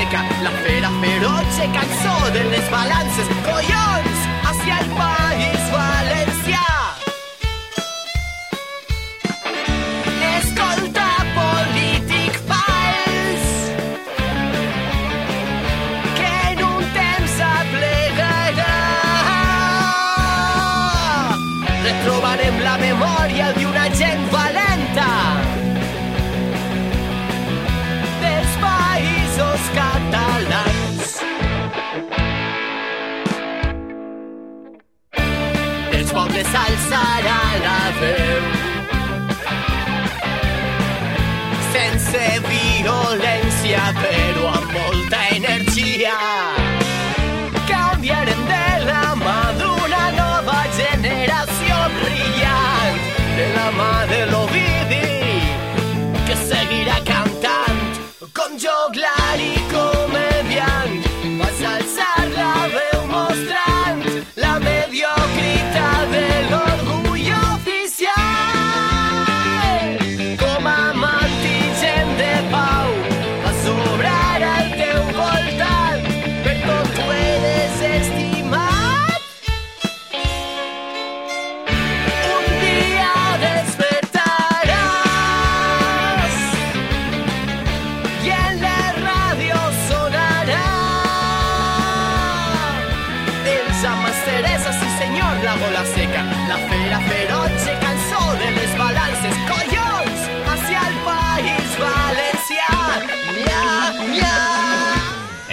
seca 0.10 0.24
la 0.42 0.52
fera 0.64 0.90
feroce 1.02 1.70
cançó 1.72 2.32
de 2.32 2.44
les 2.46 2.72
balances 2.72 3.28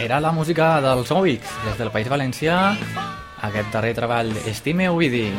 era 0.07 0.21
la 0.21 0.31
música 0.31 0.77
dels 0.79 1.11
Oix, 1.11 1.42
des 1.64 1.79
del 1.81 1.88
País 1.90 2.07
Valencià, 2.07 2.77
aquest 3.42 3.73
darrer 3.75 3.90
treball, 3.97 4.29
Estime 4.47 4.87
Ovidi. 4.87 5.33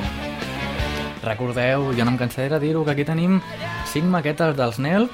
Recordeu, 1.24 1.86
jo 1.96 2.04
no 2.04 2.12
em 2.12 2.18
cansaré 2.20 2.50
de 2.52 2.60
dir-ho, 2.60 2.82
que 2.84 2.92
aquí 2.92 3.06
tenim 3.08 3.38
5 3.94 4.12
maquetes 4.12 4.58
dels 4.58 4.80
NEL 4.84 5.08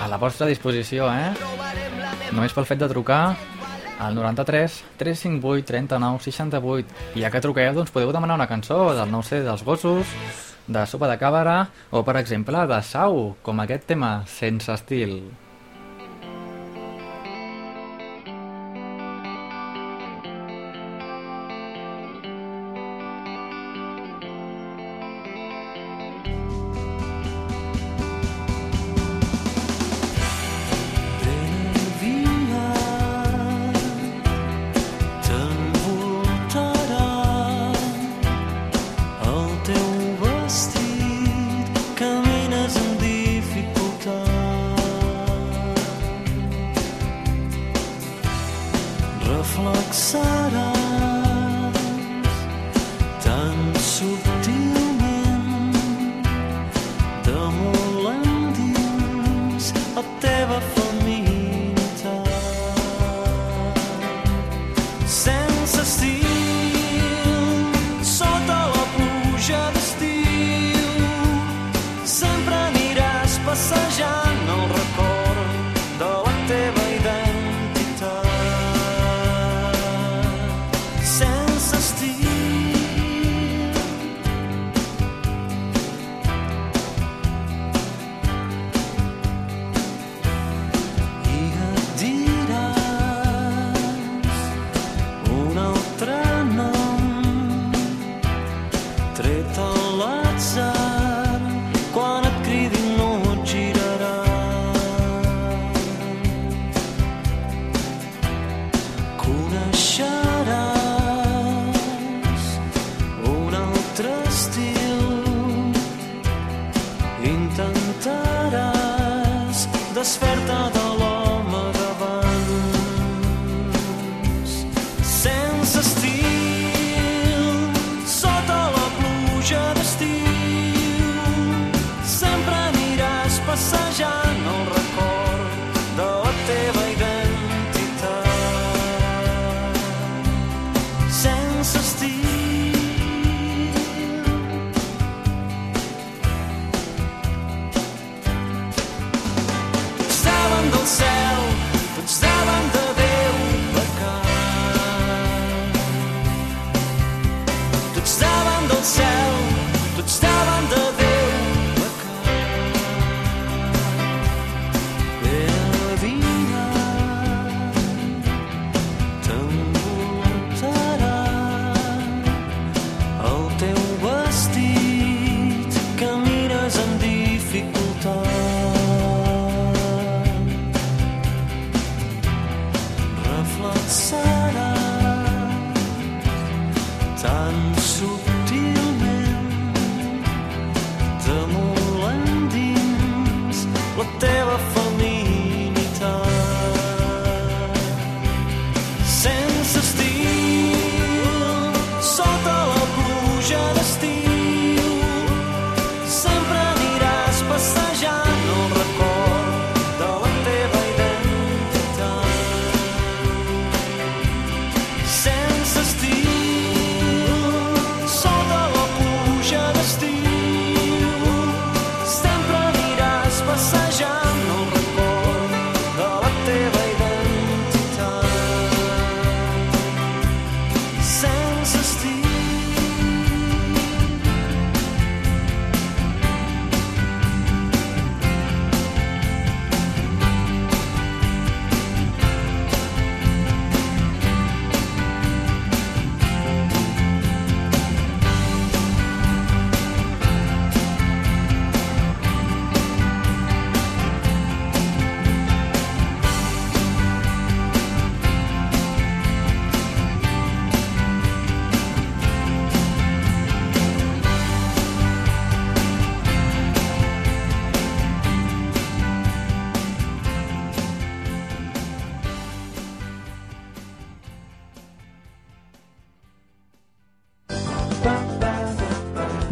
a 0.00 0.08
la 0.08 0.16
vostra 0.16 0.48
disposició, 0.48 1.04
eh? 1.12 1.34
Només 2.32 2.56
pel 2.56 2.64
fet 2.64 2.80
de 2.80 2.88
trucar 2.88 3.36
al 4.00 4.16
93 4.16 4.78
358 5.02 5.68
39 5.68 6.24
68 6.24 7.18
i 7.20 7.26
ja 7.26 7.32
que 7.34 7.42
truqueu, 7.44 7.74
doncs 7.76 7.92
podeu 7.92 8.14
demanar 8.16 8.38
una 8.40 8.48
cançó 8.48 8.94
del, 8.94 9.12
no 9.12 9.20
sé, 9.20 9.42
dels 9.44 9.66
gossos, 9.68 10.14
de 10.64 10.86
sopa 10.88 11.12
de 11.12 11.18
càbara 11.20 11.58
o, 11.90 12.00
per 12.08 12.16
exemple, 12.22 12.64
de 12.72 12.80
sau, 12.88 13.36
com 13.44 13.60
aquest 13.60 13.84
tema, 13.92 14.22
Sense 14.24 14.72
estil. 14.72 15.20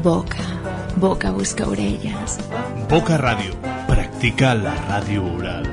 Boca, 0.07 0.39
boca 1.03 1.33
busca 1.33 1.67
orelles. 1.67 2.37
Boca 2.87 3.17
Ràdio. 3.19 3.57
Practica 3.89 4.53
la 4.55 4.71
ràdio 4.85 5.25
oral. 5.27 5.67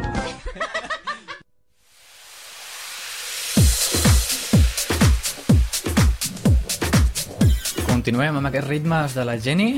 Continuem 7.86 8.39
amb 8.39 8.49
aquests 8.49 8.71
ritmes 8.71 9.13
de 9.13 9.27
la 9.29 9.38
Jenny. 9.38 9.77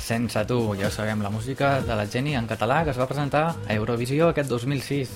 Sense 0.00 0.46
tu, 0.48 0.62
ja 0.80 0.88
ho 0.88 0.90
sabem, 0.96 1.20
la 1.20 1.28
música 1.28 1.82
de 1.84 1.92
la 1.92 2.08
Jenny 2.08 2.32
en 2.40 2.48
català 2.48 2.86
que 2.86 2.96
es 2.96 3.02
va 3.02 3.10
presentar 3.10 3.44
a 3.52 3.76
Eurovisió 3.76 4.30
aquest 4.32 4.48
2006. 4.48 5.12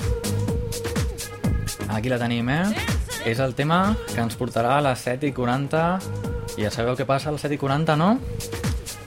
Aquí 1.96 2.12
la 2.12 2.20
tenim, 2.20 2.52
eh? 2.52 2.76
És 3.24 3.40
el 3.40 3.56
tema 3.56 3.96
que 4.12 4.20
ens 4.20 4.36
portarà 4.36 4.76
a 4.76 4.84
les 4.90 5.08
7 5.08 5.32
i 5.32 5.32
40 5.32 5.86
i 6.58 6.68
ja 6.68 6.68
sabeu 6.70 6.92
què 6.92 7.08
passa 7.08 7.32
a 7.32 7.32
les 7.32 7.48
7 7.48 7.56
i 7.56 7.64
40, 7.64 7.96
no? 7.96 8.18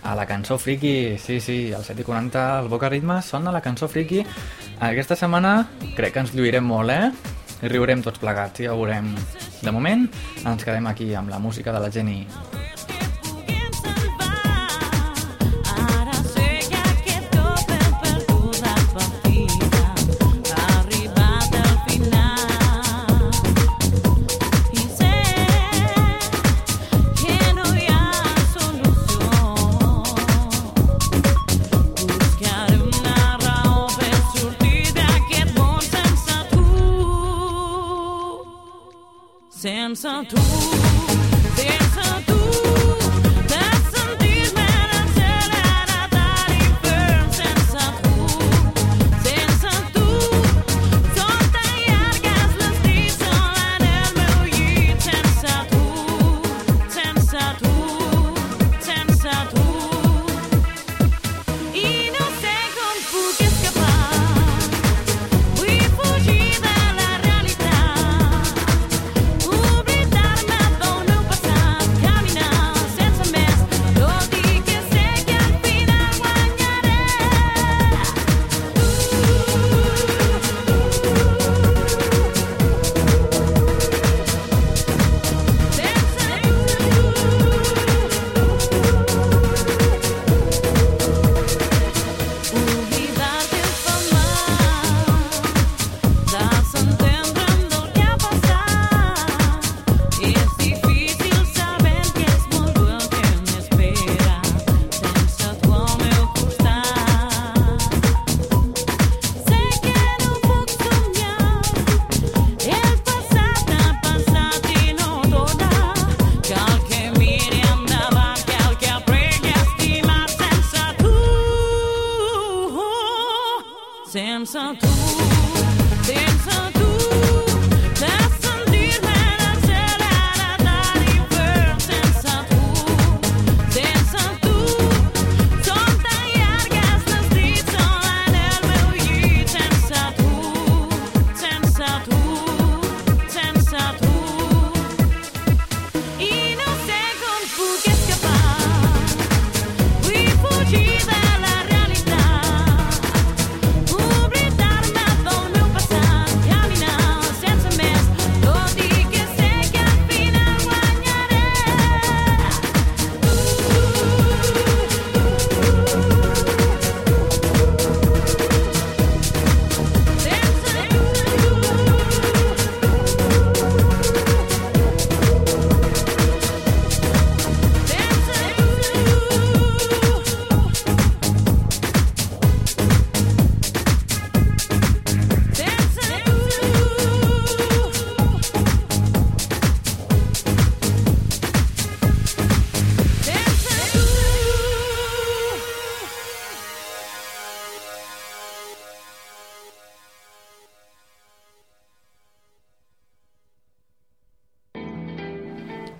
A 0.10 0.16
la 0.16 0.26
cançó 0.26 0.58
friki, 0.58 1.20
sí, 1.22 1.38
sí, 1.40 1.72
al 1.72 1.84
7 1.86 2.02
i 2.02 2.06
40 2.08 2.46
el 2.64 2.68
Boca 2.68 2.90
Ritme 2.90 3.20
sona 3.22 3.52
la 3.54 3.62
cançó 3.62 3.86
friki. 3.88 4.24
Aquesta 4.82 5.14
setmana 5.14 5.52
crec 5.94 6.16
que 6.16 6.24
ens 6.24 6.34
lluirem 6.34 6.66
molt, 6.66 6.90
eh? 6.90 7.12
I 7.62 7.70
riurem 7.70 8.02
tots 8.02 8.18
plegats, 8.18 8.64
ja 8.66 8.74
ho 8.74 8.80
veurem. 8.82 9.12
De 9.62 9.76
moment, 9.76 10.08
ens 10.42 10.66
quedem 10.66 10.90
aquí 10.90 11.12
amb 11.14 11.30
la 11.30 11.38
música 11.38 11.76
de 11.76 11.84
la 11.84 11.94
Jenny. 11.94 12.24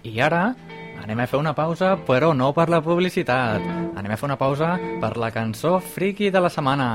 I 0.10 0.22
ara 0.26 0.44
anem 1.04 1.22
a 1.22 1.28
fer 1.30 1.40
una 1.40 1.54
pausa, 1.54 1.94
però 2.08 2.34
no 2.34 2.50
per 2.54 2.68
la 2.74 2.82
publicitat. 2.86 3.62
Anem 3.96 4.14
a 4.14 4.18
fer 4.18 4.30
una 4.30 4.40
pausa 4.42 4.76
per 5.02 5.16
la 5.22 5.30
cançó 5.36 5.78
friki 5.80 6.32
de 6.34 6.42
la 6.42 6.50
setmana. 6.54 6.90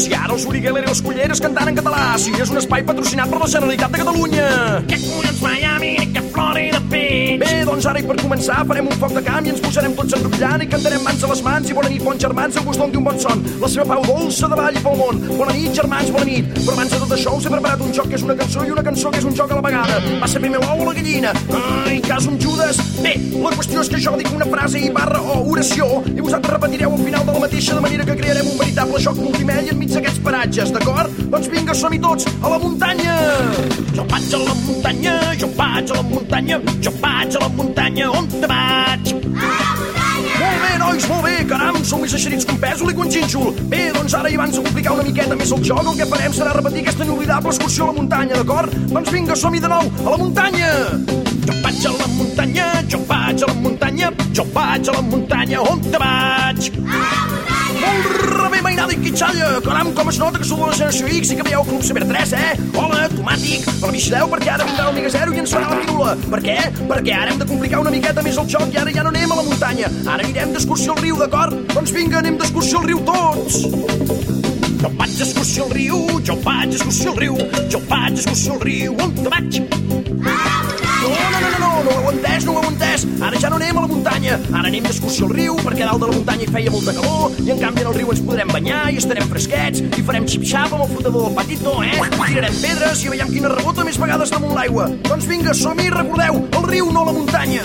I 0.00 0.14
ara 0.14 0.32
us 0.32 0.44
Origuelera 0.46 0.86
i 0.86 0.88
les 0.88 1.00
Culleres 1.02 1.42
cantant 1.42 1.68
en 1.68 1.76
català. 1.76 2.14
Sí, 2.22 2.30
és 2.38 2.52
un 2.54 2.60
espai 2.62 2.86
patrocinat 2.86 3.28
per 3.28 3.42
la 3.42 3.50
Generalitat 3.50 3.90
de 3.90 4.02
Catalunya. 4.04 4.48
Que 4.86 5.02
collons 5.02 5.42
Miami, 5.44 5.94
que 6.14 6.28
Florida 6.30 6.80
Beach. 6.88 7.09
Bé, 7.38 7.64
doncs 7.64 7.86
ara 7.86 8.00
i 8.00 8.06
per 8.06 8.16
començar 8.18 8.64
farem 8.66 8.88
un 8.90 8.96
foc 8.98 9.12
de 9.14 9.20
camp 9.22 9.46
i 9.46 9.52
ens 9.52 9.60
posarem 9.62 9.92
tots 9.94 10.16
enrotllant 10.16 10.64
i 10.64 10.66
cantarem 10.70 11.04
mans 11.06 11.22
a 11.22 11.28
les 11.30 11.42
mans 11.46 11.70
i 11.70 11.76
bona 11.76 11.90
nit, 11.92 12.02
bons 12.02 12.22
germans, 12.24 12.56
Déu 12.56 12.64
vos 12.66 12.78
doni 12.80 12.98
un 12.98 13.04
bon 13.06 13.18
son. 13.22 13.44
La 13.60 13.68
seva 13.70 13.84
pau 13.86 14.02
dolça 14.04 14.48
de 14.50 14.56
vall 14.58 14.76
i 14.76 14.82
pel 14.84 14.96
món. 14.98 15.20
Bona 15.38 15.52
nit, 15.54 15.70
germans, 15.76 16.10
bona 16.10 16.26
nit. 16.26 16.48
Però 16.58 16.74
abans 16.74 16.90
de 16.92 16.98
tot 17.04 17.14
això 17.16 17.36
us 17.38 17.46
he 17.46 17.52
preparat 17.52 17.84
un 17.86 17.94
joc 17.96 18.10
que 18.10 18.18
és 18.18 18.24
una 18.26 18.36
cançó 18.40 18.64
i 18.66 18.74
una 18.74 18.84
cançó 18.84 19.12
que 19.14 19.20
és 19.22 19.28
un 19.30 19.36
joc 19.38 19.54
a 19.54 19.60
la 19.60 19.64
vegada. 19.68 20.00
Va 20.20 20.28
ser 20.28 20.42
primer 20.42 20.60
l'ou 20.64 20.82
o 20.82 20.88
la 20.88 20.94
gallina? 20.98 21.32
Ai, 21.60 22.00
cas 22.08 22.26
un 22.26 22.40
Judes. 22.42 22.82
Bé, 23.04 23.14
la 23.44 23.54
qüestió 23.54 23.84
és 23.84 23.92
que 23.94 24.02
jo 24.02 24.16
dic 24.18 24.32
una 24.34 24.48
frase 24.50 24.82
i 24.82 24.90
barra 24.96 25.22
o 25.22 25.38
oració 25.52 25.88
i 26.10 26.18
vosaltres 26.18 26.56
repetireu 26.56 26.96
al 26.96 27.04
final 27.06 27.24
de 27.28 27.36
la 27.38 27.44
mateixa 27.46 27.78
de 27.78 27.86
manera 27.86 28.08
que 28.10 28.18
crearem 28.20 28.50
un 28.50 28.58
veritable 28.58 29.00
joc 29.06 29.22
multimèdia 29.22 29.76
enmig 29.76 29.94
d'aquests 29.94 30.20
paratges, 30.26 30.74
d'acord? 30.76 31.22
Doncs 31.30 31.48
vinga, 31.54 31.78
som-hi 31.78 32.02
tots 32.02 32.28
a 32.40 32.52
la 32.52 32.60
muntanya! 32.60 33.16
Jo 33.94 34.04
vaig 34.10 34.34
a 34.34 34.44
la 34.44 34.58
muntanya, 34.66 35.16
jo 35.40 35.52
vaig 35.56 35.94
a 35.94 36.00
la 36.00 36.06
muntanya, 36.10 36.60
jo 36.82 36.92
vaig 37.00 37.19
a 37.20 37.38
la 37.40 37.48
muntanya, 37.48 38.10
on 38.10 38.26
te 38.28 38.48
vaig? 38.48 39.10
Molt 40.40 40.62
bé, 40.64 40.70
nois, 40.80 41.06
molt 41.10 41.24
bé, 41.26 41.34
caram, 41.50 41.76
som 41.84 42.00
més 42.00 42.14
eixerits 42.16 42.46
que 42.48 42.54
un 42.54 42.60
pèsol 42.62 42.90
i 42.90 42.94
que 42.96 43.04
un 43.04 43.10
xínxol. 43.12 43.50
Bé, 43.68 43.82
doncs 43.92 44.14
ara 44.16 44.30
i 44.32 44.38
abans 44.38 44.56
de 44.56 44.62
complicar 44.64 44.94
una 44.96 45.04
miqueta 45.04 45.36
més 45.36 45.52
el 45.52 45.62
joc, 45.68 45.82
el 45.84 45.98
que 45.98 46.08
farem 46.08 46.32
serà 46.32 46.54
repetir 46.56 46.84
aquesta 46.84 47.04
inoblidable 47.04 47.52
excursió 47.52 47.84
a 47.84 47.92
la 47.92 47.96
muntanya, 47.98 48.40
d'acord? 48.40 48.76
Doncs 48.94 49.12
vinga, 49.12 49.36
som-hi 49.36 49.60
de 49.60 49.68
nou, 49.68 49.92
a 50.00 50.08
la 50.14 50.20
muntanya! 50.22 50.72
Jo 51.44 51.58
vaig 51.60 51.86
a 51.86 51.94
la 51.98 52.10
muntanya, 52.16 52.68
jo 52.88 53.02
vaig 53.12 53.44
a 53.44 53.52
la 53.52 53.58
muntanya, 53.60 54.12
jo 54.32 54.46
vaig 54.56 54.88
a 54.88 54.96
la 54.96 55.04
muntanya, 55.12 55.64
on 55.68 55.84
te 55.90 56.04
vaig? 56.06 56.70
A 56.72 57.04
la 57.04 57.24
muntanya! 57.34 57.60
Molt 57.80 58.49
mainada 58.70 58.94
i 58.94 59.00
quitxalla! 59.02 59.48
Caram, 59.64 59.90
com 59.94 60.08
es 60.10 60.18
nota 60.20 60.38
que 60.38 60.46
sou 60.46 60.60
de 60.60 60.68
la 60.70 60.76
generació 60.76 61.08
X 61.18 61.32
i 61.32 61.38
que 61.38 61.46
veieu 61.46 61.64
Club 61.66 61.82
Saber 61.86 62.04
3, 62.06 62.34
eh? 62.38 62.50
Hola, 62.78 63.08
tomàtic! 63.10 63.66
Però 63.80 63.90
vigileu 63.94 64.30
perquè 64.30 64.52
ara 64.54 64.68
vindrà 64.68 64.86
l'Omega 64.86 65.10
Zero 65.14 65.34
i 65.34 65.42
ens 65.42 65.54
farà 65.56 65.72
la 65.72 65.80
pirula. 65.80 66.14
Per 66.30 66.40
què? 66.44 66.56
Perquè 66.78 67.16
ara 67.16 67.34
hem 67.34 67.42
de 67.42 67.48
complicar 67.50 67.82
una 67.82 67.94
miqueta 67.94 68.22
més 68.26 68.38
el 68.38 68.46
joc 68.52 68.70
i 68.70 68.80
ara 68.82 68.94
ja 68.94 69.06
no 69.06 69.10
anem 69.10 69.34
a 69.34 69.40
la 69.40 69.46
muntanya. 69.48 69.90
Ara 70.04 70.22
anirem 70.22 70.54
d'excursió 70.54 70.94
al 70.94 71.02
riu, 71.02 71.18
d'acord? 71.18 71.58
Doncs 71.74 71.94
vinga, 71.96 72.20
anem 72.22 72.38
d'excursió 72.38 72.82
al 72.82 72.88
riu 72.92 73.02
tots! 73.10 73.60
Jo 74.80 74.94
vaig 74.96 75.18
d'excursió 75.18 75.66
al 75.66 75.76
riu, 75.76 76.00
jo 76.30 76.38
vaig 76.46 76.70
d'excursió 76.70 77.10
al 77.10 77.20
riu, 77.24 77.38
jo 77.74 77.84
vaig 77.90 78.16
d'excursió 78.16 78.56
al 78.56 78.66
riu, 78.70 78.96
on 79.02 79.18
te 79.18 79.28
vaig? 79.34 79.62
No, 80.20 80.59
no, 81.84 81.90
no, 81.90 81.96
ho 81.96 82.02
heu 82.02 82.10
entès, 82.12 82.44
no 82.44 82.54
ho 82.54 82.62
heu 82.62 82.70
entès. 82.70 83.04
Ara 83.20 83.40
ja 83.40 83.50
no 83.50 83.58
anem 83.60 83.78
a 83.78 83.84
la 83.84 83.90
muntanya, 83.90 84.38
ara 84.52 84.68
anem 84.68 84.86
d'excursió 84.86 85.26
al 85.26 85.34
riu, 85.34 85.56
perquè 85.64 85.86
dalt 85.86 86.02
de 86.02 86.08
la 86.10 86.16
muntanya 86.16 86.46
hi 86.46 86.52
feia 86.54 86.72
molta 86.74 86.94
calor, 86.96 87.36
i 87.44 87.52
en 87.54 87.60
canvi 87.60 87.84
en 87.84 87.90
el 87.92 87.96
riu 87.96 88.12
ens 88.14 88.22
podrem 88.26 88.52
banyar 88.52 88.80
i 88.92 89.00
estarem 89.00 89.28
fresquets, 89.30 89.82
i 89.84 90.04
farem 90.06 90.26
xip-xap 90.30 90.74
amb 90.74 90.84
el 90.86 90.90
flotador 90.94 91.28
del 91.28 91.38
patito, 91.38 91.76
eh? 91.84 91.94
Tirarem 92.20 92.58
pedres 92.64 93.04
i 93.04 93.14
veiem 93.14 93.32
quina 93.32 93.52
rebota 93.54 93.86
més 93.86 94.00
vegades 94.00 94.34
damunt 94.34 94.56
l'aigua. 94.56 94.90
Doncs 95.08 95.28
vinga, 95.30 95.54
som-hi, 95.56 95.88
recordeu, 95.94 96.42
el 96.60 96.68
riu, 96.70 96.90
no 96.94 97.06
la 97.08 97.16
muntanya. 97.16 97.64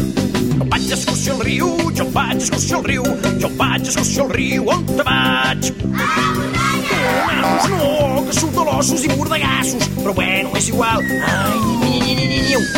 Jo 0.55 0.69
vaig 0.71 0.87
d'excursió 0.91 1.35
al 1.35 1.43
riu, 1.49 1.73
jo 1.97 2.07
vaig 2.15 2.39
d'excursió 2.39 2.79
al 2.79 2.87
riu, 2.91 3.09
jo 3.41 3.51
vaig 3.59 3.83
d'excursió 3.83 4.29
al 4.29 4.33
riu, 4.37 4.71
on 4.71 4.87
te 4.93 5.03
vaig? 5.03 5.73
A 5.91 6.09
la 6.15 6.31
muntanya! 6.39 6.74
Nanos, 7.05 7.69
no, 7.69 8.25
que 8.25 8.35
de 8.57 8.65
l'ossos 8.69 9.05
i 9.05 9.13
mordegassos. 9.15 9.89
Però 10.01 10.13
bueno, 10.13 10.55
és 10.55 10.69
igual. 10.69 11.03
Ai. 11.25 11.75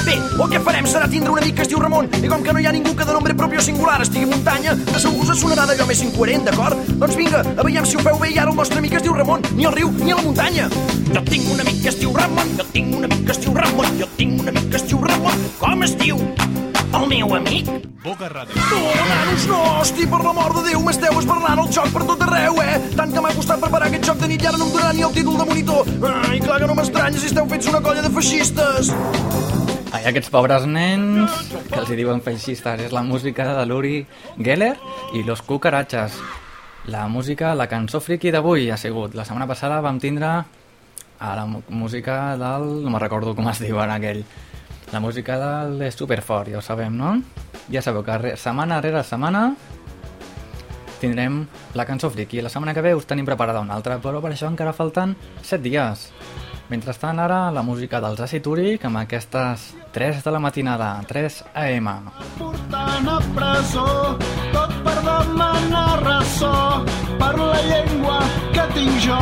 Bé, 0.08 0.16
el 0.16 0.50
que 0.50 0.60
farem 0.64 0.88
serà 0.90 1.06
tindre 1.12 1.30
un 1.30 1.38
amic 1.38 1.58
que 1.58 1.66
es 1.66 1.70
diu 1.70 1.82
Ramon, 1.82 2.08
i 2.18 2.30
com 2.32 2.42
que 2.44 2.54
no 2.56 2.62
hi 2.62 2.66
ha 2.66 2.72
ningú 2.74 2.96
que 2.98 3.06
de 3.06 3.14
nombre 3.14 3.36
propi 3.38 3.60
o 3.60 3.64
singular 3.66 4.00
estigui 4.02 4.26
a 4.26 4.30
muntanya, 4.32 4.74
de 4.78 5.02
segur 5.04 5.28
us 5.28 5.42
sonarà 5.42 5.68
d'allò 5.70 5.86
més 5.90 6.02
incoherent, 6.06 6.48
d'acord? 6.48 6.80
Doncs 7.02 7.18
vinga, 7.20 7.44
a 7.44 7.66
veiem 7.68 7.86
si 7.86 8.00
ho 8.00 8.06
feu 8.06 8.18
bé 8.22 8.32
i 8.34 8.40
ara 8.42 8.54
el 8.54 8.58
nostre 8.58 8.80
amic 8.82 8.96
es 8.98 9.06
diu 9.06 9.14
Ramon, 9.18 9.44
ni 9.58 9.68
al 9.70 9.76
riu 9.76 9.92
ni 10.00 10.16
a 10.16 10.18
la 10.18 10.26
muntanya. 10.26 10.70
Jo 11.12 11.26
tinc 11.28 11.52
un 11.54 11.62
amic 11.66 11.84
que 11.84 11.92
es 11.94 12.00
diu 12.00 12.16
Ramon, 12.16 12.56
jo 12.58 12.66
tinc 12.72 12.96
un 12.96 13.10
amic 13.10 13.28
que 13.28 13.36
es 13.36 13.44
diu 13.44 13.54
Ramon, 13.60 14.00
jo 14.00 14.10
tinc 14.18 14.42
un 14.42 14.56
amic 14.56 14.72
que 14.72 14.82
es 14.82 14.88
diu 14.88 15.04
Ramon. 15.04 15.46
Com 15.60 15.86
es 15.86 16.00
diu? 16.00 16.24
El 16.96 17.08
meu 17.12 17.34
amic? 17.36 17.68
Boca 18.04 18.30
Ràdio. 18.32 18.56
No, 18.56 18.80
nanos, 19.10 19.46
no, 19.50 19.58
hosti, 19.82 20.06
per 20.08 20.20
l'amor 20.24 20.54
de 20.56 20.64
Déu, 20.70 20.80
m'esteu 20.86 21.18
esbarlant 21.20 21.60
el 21.60 21.72
joc 21.76 21.90
per 21.92 22.06
tot 22.08 22.24
arreu, 22.24 22.62
eh? 22.64 22.78
Tant 22.96 23.12
que 23.12 23.24
m'ha 23.24 23.34
costat 23.36 23.60
preparar 23.60 23.90
aquest 23.90 24.08
joc 24.08 24.22
de 24.22 24.30
nit 24.32 24.46
i 24.46 24.48
ara 24.48 24.60
no 24.62 24.70
em 24.70 24.72
donaran 24.76 24.96
ni 24.96 25.04
el 25.08 25.16
títol 25.18 25.36
de 25.42 25.48
monitor. 25.50 25.92
Ai, 26.30 26.40
clar 26.46 26.62
que 26.64 26.70
no 26.72 26.78
m'estranya 26.78 27.20
si 27.20 27.28
esteu 27.28 27.50
fets 27.52 27.68
una 27.74 27.82
colla 27.84 28.06
de 28.06 28.12
feixistes. 28.16 28.94
Ai, 29.92 30.04
aquests 30.14 30.32
pobres 30.32 30.68
nens 30.70 31.52
que 31.68 31.82
els 31.82 31.92
hi 31.92 32.00
diuen 32.00 32.24
feixistes 32.24 32.88
és 32.88 32.96
la 32.96 33.04
música 33.04 33.50
de 33.60 33.68
l'Uri 33.68 33.98
Geller 34.40 34.76
i 35.14 35.26
Los 35.28 35.44
Cucarachas. 35.44 36.16
La 36.88 37.10
música, 37.12 37.52
la 37.60 37.68
cançó 37.68 38.00
friki 38.00 38.32
d'avui 38.32 38.70
ha 38.72 38.80
sigut. 38.80 39.16
La 39.16 39.28
setmana 39.28 39.50
passada 39.50 39.84
vam 39.84 40.00
tindre 40.00 40.32
a 41.20 41.36
la 41.36 41.46
música 41.68 42.38
del... 42.40 42.68
no 42.84 42.94
me'n 42.94 43.02
recordo 43.02 43.36
com 43.36 43.50
es 43.52 43.60
diu 43.60 43.80
ara 43.84 43.98
aquell. 44.00 44.24
La 44.92 45.02
música 45.02 45.38
del 45.38 45.80
de 45.80 45.92
Superfort, 45.92 46.48
ja 46.54 46.60
ho 46.60 46.62
sabem, 46.62 46.96
no? 46.96 47.18
Ja 47.68 47.82
sabeu 47.84 48.06
que 48.08 48.36
setmana 48.40 48.80
rere 48.80 49.04
setmana 49.04 49.50
tindrem 51.02 51.42
la 51.76 51.86
cançó 51.86 52.10
friki. 52.10 52.40
La 52.42 52.50
setmana 52.50 52.74
que 52.74 52.82
ve 52.82 52.94
us 52.96 53.06
tenim 53.06 53.28
preparada 53.28 53.60
una 53.60 53.76
altra, 53.76 54.00
però 54.00 54.22
per 54.24 54.32
això 54.32 54.48
encara 54.48 54.74
falten 54.74 55.18
7 55.44 55.62
dies. 55.66 56.08
Mentrestant, 56.72 57.20
ara, 57.20 57.52
la 57.52 57.64
música 57.64 58.00
dels 58.04 58.20
Acid 58.24 58.48
Úric 58.48 58.88
amb 58.88 59.04
aquestes 59.04 59.74
3 59.98 60.24
de 60.24 60.30
la 60.30 60.38
matinada, 60.38 61.02
3 61.08 61.46
AM. 61.56 61.88
portant 62.38 63.08
a 63.10 63.18
presó 63.34 64.16
tot 64.54 64.72
per 64.86 64.98
demanar 65.08 66.04
ressò 66.04 66.84
per 67.18 67.34
la 67.40 67.60
llengua 67.70 68.20
que 68.54 68.66
tinc 68.76 68.94
jo. 69.08 69.18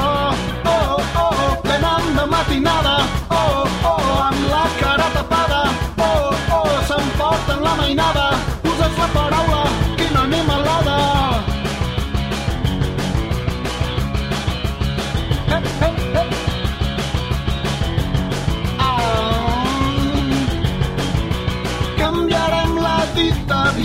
Oh, 0.73 0.99
oh, 1.23 1.32
oh, 1.45 1.55
venen 1.63 2.11
de 2.17 2.26
matinada. 2.34 2.95
Oh, 3.30 3.63
oh, 3.91 4.11
amb 4.28 4.41
la 4.51 4.65
cara 4.82 5.07
tapada. 5.15 5.61
Oh, 6.09 6.36
oh, 6.59 6.71
s'emporten 6.89 7.63
la 7.63 7.76
mainada. 7.80 8.28
Uses 8.73 8.97
la 8.99 9.07
paraula 9.15 9.54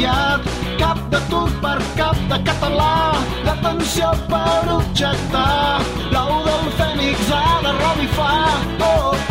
aviat, 0.00 0.40
cap 0.78 0.98
de 1.10 1.18
turc 1.28 1.52
per 1.60 1.78
cap 1.96 2.16
de 2.30 2.38
català, 2.44 3.12
d'atenció 3.44 4.12
per 4.30 4.76
objectar, 4.76 5.80
l'ou 6.12 6.40
del 6.46 6.70
fènix 6.78 7.32
ha 7.32 7.60
de 7.64 7.72
revifar, 7.82 8.48
oh, 8.80 9.29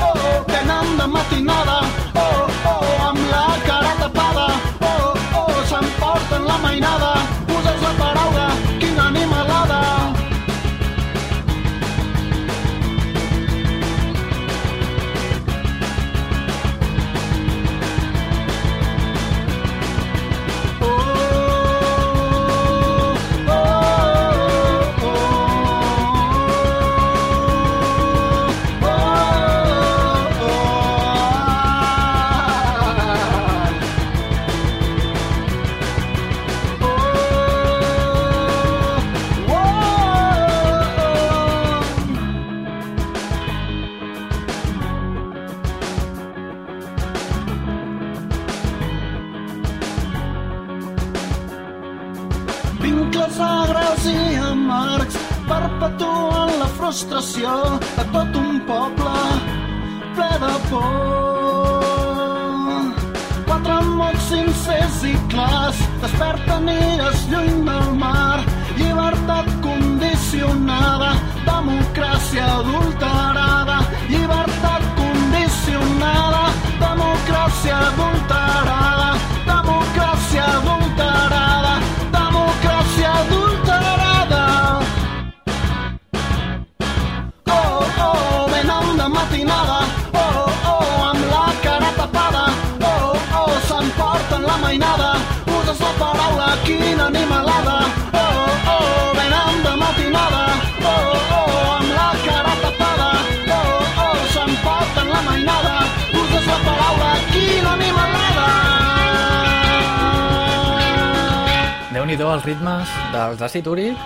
els 113.40 113.54
àcid 113.54 113.68
úric, 113.72 114.00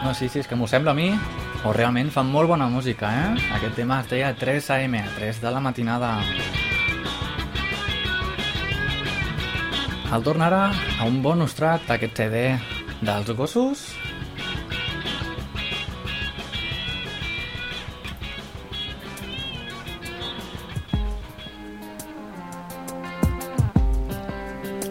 no 0.00 0.14
sé 0.14 0.24
sí, 0.24 0.28
si 0.28 0.32
sí, 0.32 0.40
és 0.40 0.46
que 0.48 0.56
m'ho 0.56 0.64
sembla 0.64 0.94
a 0.94 0.96
mi, 0.96 1.10
o 1.68 1.72
realment 1.76 2.08
fan 2.08 2.30
molt 2.32 2.48
bona 2.48 2.64
música, 2.72 3.10
eh? 3.12 3.48
Aquest 3.52 3.74
tema 3.76 3.98
es 4.00 4.06
deia 4.08 4.30
3 4.40 4.70
AM, 4.72 4.94
3 5.18 5.40
de 5.42 5.50
la 5.52 5.60
matinada. 5.60 6.14
El 10.16 10.24
torn 10.24 10.40
ara 10.46 10.70
a 10.72 11.04
un 11.04 11.18
bon 11.20 11.44
ostrat 11.44 11.84
d'aquest 11.90 12.16
CD 12.16 12.40
dels 13.04 13.28
gossos. 13.36 13.82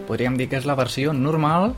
Podríem 0.05 0.37
dir 0.37 0.45
que 0.51 0.61
és 0.61 0.69
la 0.69 0.77
versió 0.77 1.17
normal 1.17 1.73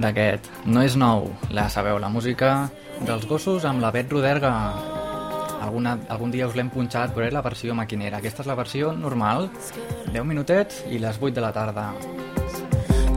d'aquest 0.00 0.50
No 0.66 0.82
és 0.84 0.96
nou, 0.98 1.30
la 1.54 1.68
sabeu, 1.72 1.98
la 2.02 2.10
música 2.10 2.68
dels 3.06 3.26
gossos 3.30 3.64
amb 3.68 3.82
la 3.82 3.92
Bet 3.94 4.12
Roderga. 4.12 4.52
Alguna, 5.64 5.96
algun 6.12 6.32
dia 6.34 6.46
us 6.46 6.56
l'hem 6.58 6.68
punxat, 6.70 7.14
però 7.16 7.26
és 7.26 7.34
la 7.34 7.42
versió 7.44 7.74
maquinera. 7.74 8.20
Aquesta 8.20 8.44
és 8.44 8.50
la 8.50 8.58
versió 8.58 8.92
normal, 8.92 9.48
10 10.12 10.28
minutets 10.28 10.84
i 10.92 11.00
les 11.02 11.20
8 11.20 11.34
de 11.38 11.44
la 11.44 11.52
tarda. 11.56 11.90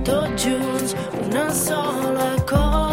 Tots 0.07 0.47
junts, 0.47 0.95
una 1.27 1.49
sola 1.51 2.29
cosa 2.47 2.86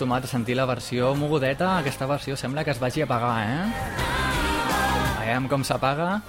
acostumat 0.00 0.24
a 0.24 0.28
sentir 0.28 0.54
la 0.56 0.64
versió 0.64 1.14
mogudeta, 1.14 1.76
aquesta 1.76 2.06
versió 2.08 2.32
sembla 2.32 2.64
que 2.64 2.70
es 2.72 2.78
vagi 2.80 3.02
a 3.02 3.04
apagar, 3.04 3.44
eh? 3.44 3.68
Veiem 5.18 5.44
com 5.46 5.60
s'apaga. 5.60 6.22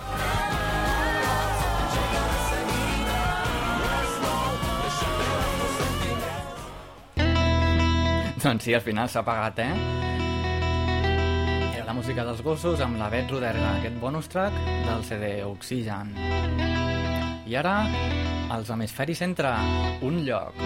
Doncs 8.44 8.64
sí, 8.68 8.74
al 8.76 8.84
final 8.84 9.08
s'ha 9.08 9.24
apagat, 9.24 9.64
eh? 9.64 9.72
Era 11.72 11.86
la 11.88 11.96
música 11.96 12.28
dels 12.28 12.44
gossos 12.44 12.84
amb 12.84 13.00
la 13.00 13.08
Beth 13.08 13.32
Roderga, 13.32 13.78
aquest 13.78 13.96
bonus 14.04 14.28
track 14.28 14.52
del 14.90 15.08
CD 15.08 15.46
Oxygen. 15.48 16.12
I 17.48 17.56
ara, 17.56 17.88
els 18.52 18.76
hemisferis 18.76 19.24
entra 19.24 19.56
un 20.04 20.26
lloc. 20.28 20.60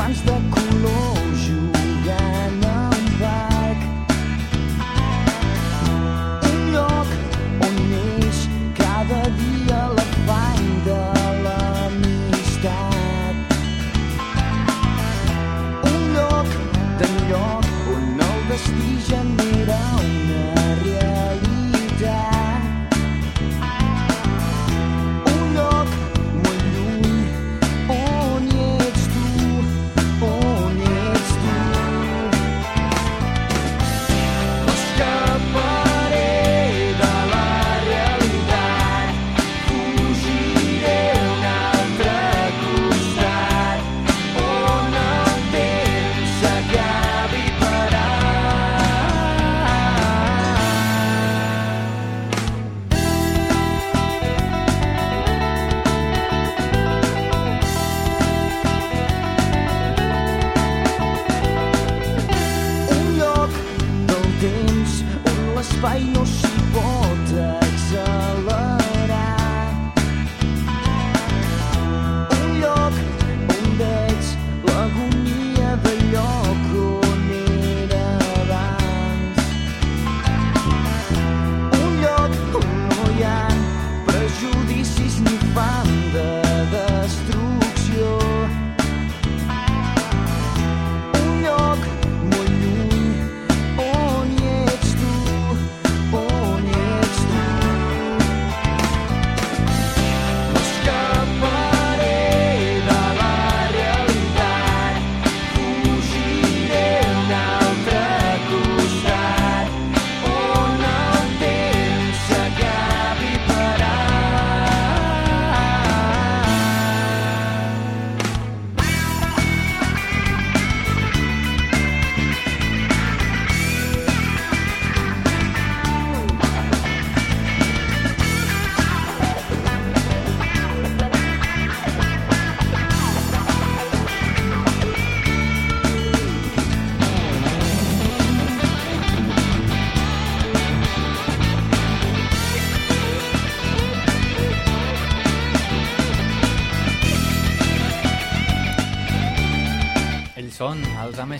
punch 0.00 0.22
the 0.24 0.39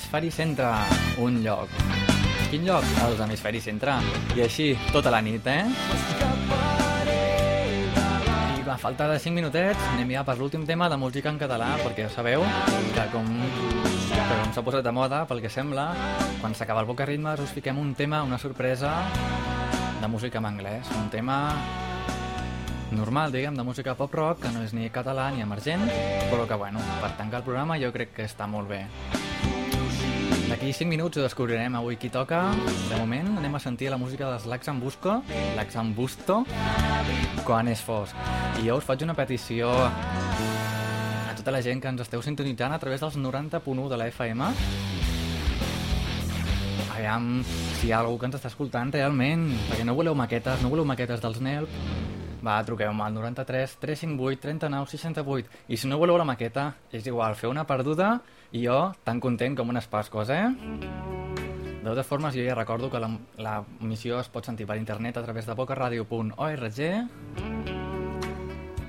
Hemisferi 0.00 0.30
Centre, 0.30 0.68
un 1.20 1.42
lloc. 1.44 1.68
Quin 2.48 2.64
lloc? 2.64 2.86
Els 3.04 3.18
Hemisferi 3.20 3.60
Centre. 3.60 3.92
I 4.32 4.40
així, 4.46 4.70
tota 4.94 5.12
la 5.12 5.20
nit, 5.20 5.44
eh? 5.44 5.60
I 8.56 8.64
a 8.64 8.78
falta 8.80 9.10
de 9.10 9.18
5 9.20 9.36
minutets 9.36 9.84
anem 9.92 10.14
ja 10.16 10.24
per 10.24 10.38
l'últim 10.40 10.64
tema 10.64 10.88
de 10.88 10.96
música 10.96 11.28
en 11.28 11.38
català, 11.38 11.68
perquè 11.84 12.08
ja 12.08 12.14
sabeu 12.16 12.46
que 12.96 13.06
com, 13.12 13.28
que 14.08 14.24
com 14.32 14.56
s'ha 14.56 14.64
posat 14.64 14.88
de 14.88 14.96
moda, 14.96 15.26
pel 15.28 15.44
que 15.44 15.52
sembla, 15.52 15.90
quan 16.40 16.56
s'acaba 16.56 16.80
el 16.80 16.88
Boca 16.88 17.04
Ritmes 17.04 17.44
us 17.44 17.52
fiquem 17.52 17.78
un 17.78 17.92
tema, 17.94 18.24
una 18.24 18.40
sorpresa 18.40 18.96
de 20.00 20.08
música 20.08 20.40
en 20.40 20.48
anglès. 20.48 20.88
Un 20.96 21.10
tema 21.12 21.42
normal, 22.90 23.36
diguem, 23.36 23.54
de 23.54 23.68
música 23.68 23.94
pop-rock, 23.94 24.46
que 24.46 24.56
no 24.56 24.64
és 24.64 24.72
ni 24.72 24.88
català 24.88 25.28
ni 25.30 25.44
emergent, 25.44 25.84
però 26.32 26.48
que, 26.48 26.56
bueno, 26.56 26.80
per 27.04 27.18
tancar 27.20 27.44
el 27.44 27.50
programa 27.52 27.78
jo 27.78 27.92
crec 27.92 28.16
que 28.16 28.32
està 28.32 28.48
molt 28.48 28.72
bé. 28.72 28.86
D'aquí 30.60 30.74
5 30.76 30.92
minuts 30.92 31.16
ho 31.16 31.22
descobrirem 31.24 31.72
avui 31.78 31.96
qui 31.96 32.10
toca. 32.12 32.42
De 32.90 32.96
moment 33.00 33.30
anem 33.40 33.54
a 33.56 33.60
sentir 33.64 33.88
la 33.88 33.96
música 33.96 34.26
dels 34.28 34.44
Laxambusco, 34.44 35.14
Laxambusto, 35.56 36.42
quan 37.46 37.70
és 37.72 37.80
fosc. 37.80 38.12
I 38.60 38.66
jo 38.66 38.74
us 38.76 38.84
faig 38.84 39.00
una 39.06 39.14
petició 39.16 39.70
a 39.72 41.32
tota 41.38 41.54
la 41.54 41.62
gent 41.64 41.80
que 41.80 41.88
ens 41.88 42.02
esteu 42.04 42.20
sintonitzant 42.20 42.74
a 42.76 42.78
través 42.82 43.00
dels 43.00 43.16
90.1 43.16 43.86
de 43.88 43.96
la 43.96 44.08
FM. 44.12 44.50
Aviam 46.90 47.30
si 47.46 47.88
hi 47.88 47.94
ha 47.94 48.02
algú 48.02 48.18
que 48.20 48.28
ens 48.28 48.36
està 48.36 48.52
escoltant 48.52 48.92
realment, 48.92 49.46
perquè 49.70 49.88
no 49.88 49.96
voleu 49.96 50.12
maquetes, 50.12 50.60
no 50.60 50.68
voleu 50.68 50.84
maquetes 50.84 51.24
dels 51.24 51.40
NELP, 51.40 51.72
va, 52.44 52.58
truqueu-me 52.68 53.06
al 53.06 53.16
93 53.16 53.78
358 53.80 54.44
39 54.44 54.92
68 54.92 55.72
i 55.72 55.80
si 55.80 55.88
no 55.88 55.96
voleu 55.96 56.20
la 56.20 56.28
maqueta, 56.28 56.74
és 56.92 57.08
igual, 57.08 57.32
feu 57.40 57.48
una 57.48 57.64
perduda 57.64 58.18
i 58.52 58.64
jo 58.64 58.92
tan 59.04 59.20
content 59.20 59.56
com 59.58 59.68
unes 59.70 59.86
pasques, 59.90 60.30
eh? 60.30 60.48
De 61.80 61.88
totes 61.88 62.06
formes, 62.06 62.34
jo 62.36 62.44
ja 62.44 62.54
recordo 62.54 62.90
que 62.90 63.00
la, 63.00 63.08
la 63.38 63.60
missió 63.80 64.20
es 64.20 64.28
pot 64.28 64.44
sentir 64.44 64.66
per 64.68 64.76
internet 64.76 65.16
a 65.16 65.24
través 65.24 65.46
de 65.48 65.56
bocaradio.org 65.56 66.80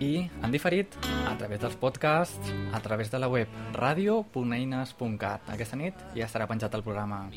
i, 0.01 0.29
en 0.41 0.51
diferit, 0.51 0.95
a 1.29 1.35
través 1.37 1.61
dels 1.61 1.75
podcasts, 1.77 2.51
a 2.73 2.79
través 2.81 3.11
de 3.13 3.19
la 3.21 3.29
web 3.29 3.47
radio.eines.cat. 3.77 5.51
Aquesta 5.53 5.77
nit 5.77 6.01
ja 6.17 6.25
estarà 6.25 6.47
penjat 6.49 6.73
el 6.73 6.83
programa. 6.83 7.27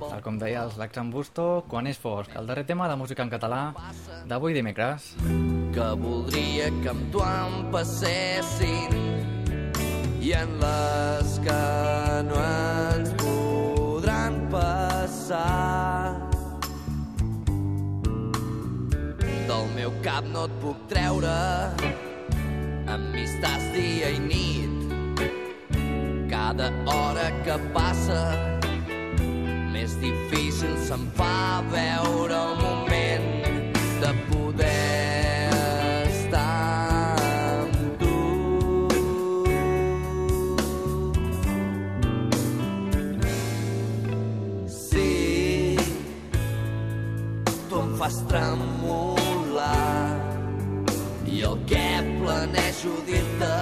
Tal 0.00 0.24
com 0.24 0.40
deia 0.40 0.64
els 0.64 0.80
Laxambusto, 0.80 1.66
quan 1.68 1.90
és 1.90 2.00
fosc, 2.00 2.32
el 2.34 2.48
darrer 2.48 2.64
tema 2.64 2.88
de 2.88 2.96
música 2.96 3.22
en 3.22 3.32
català 3.32 3.62
d'avui 4.26 4.56
dimecres. 4.56 5.12
Que 5.76 5.92
voldria 6.00 6.72
que 6.80 6.94
amb 6.96 7.12
tu 7.12 7.22
em 7.28 7.68
passessin 7.70 9.29
i 10.20 10.32
en 10.36 10.50
les 10.60 11.38
que 11.44 11.60
no 12.28 12.40
ens 12.44 13.12
podran 13.22 14.36
passar. 14.52 16.16
Del 19.48 19.70
meu 19.76 19.94
cap 20.04 20.28
no 20.34 20.44
et 20.48 20.58
puc 20.64 20.82
treure 20.92 21.32
amb 22.90 23.08
mi 23.14 23.24
estàs 23.24 23.64
dia 23.76 24.12
i 24.18 24.20
nit. 24.26 24.76
Cada 26.28 26.68
hora 26.96 27.30
que 27.46 27.56
passa 27.76 28.20
més 29.72 29.96
difícil 30.04 30.76
se'm 30.84 31.08
fa 31.16 31.64
veure 31.72 32.44
el 32.44 32.54
moment 32.60 33.32
de 34.04 34.12
poder 34.28 34.39
fas 48.10 48.24
tremolar 48.26 50.16
i 51.26 51.42
el 51.42 51.58
que 51.66 52.02
planejo 52.18 52.94
dir-te 53.06 53.58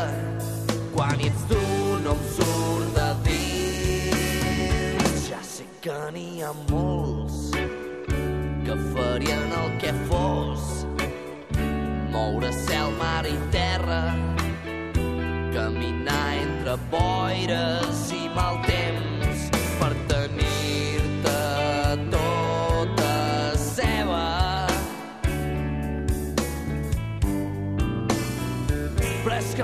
quan 0.94 1.20
ets 1.20 1.42
tu 1.50 1.60
no 2.04 2.14
em 2.16 2.22
surt 2.36 2.96
de 2.96 3.08
dins. 3.26 5.28
Ja 5.28 5.42
sé 5.42 5.66
que 5.84 5.98
n'hi 6.14 6.42
ha 6.42 6.52
molts 6.70 7.52
que 8.64 8.74
farien 8.94 9.52
el 9.62 9.70
que 9.82 9.92
fos. 10.08 10.86
Moure 12.12 12.52
cel, 12.52 12.90
mar 12.98 13.26
i 13.28 13.36
terra 13.52 14.02
caminar 15.52 16.28
entre 16.40 16.78
boires 16.90 18.08
i 18.12 18.28
mal 18.32 18.62
temps 18.64 19.07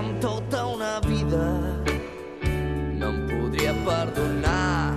amb 0.05 0.21
tota 0.21 0.67
una 0.67 1.01
vida. 1.01 1.45
No 3.01 3.09
em 3.09 3.21
podria 3.31 3.73
perdonar 3.87 4.93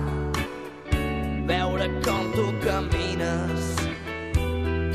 veure 1.48 1.88
com 2.04 2.28
tu 2.36 2.46
camines 2.64 3.70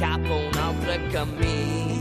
cap 0.03 0.29
a 0.29 0.37
un 0.37 0.59
altre 0.67 0.99
camí 1.15 1.92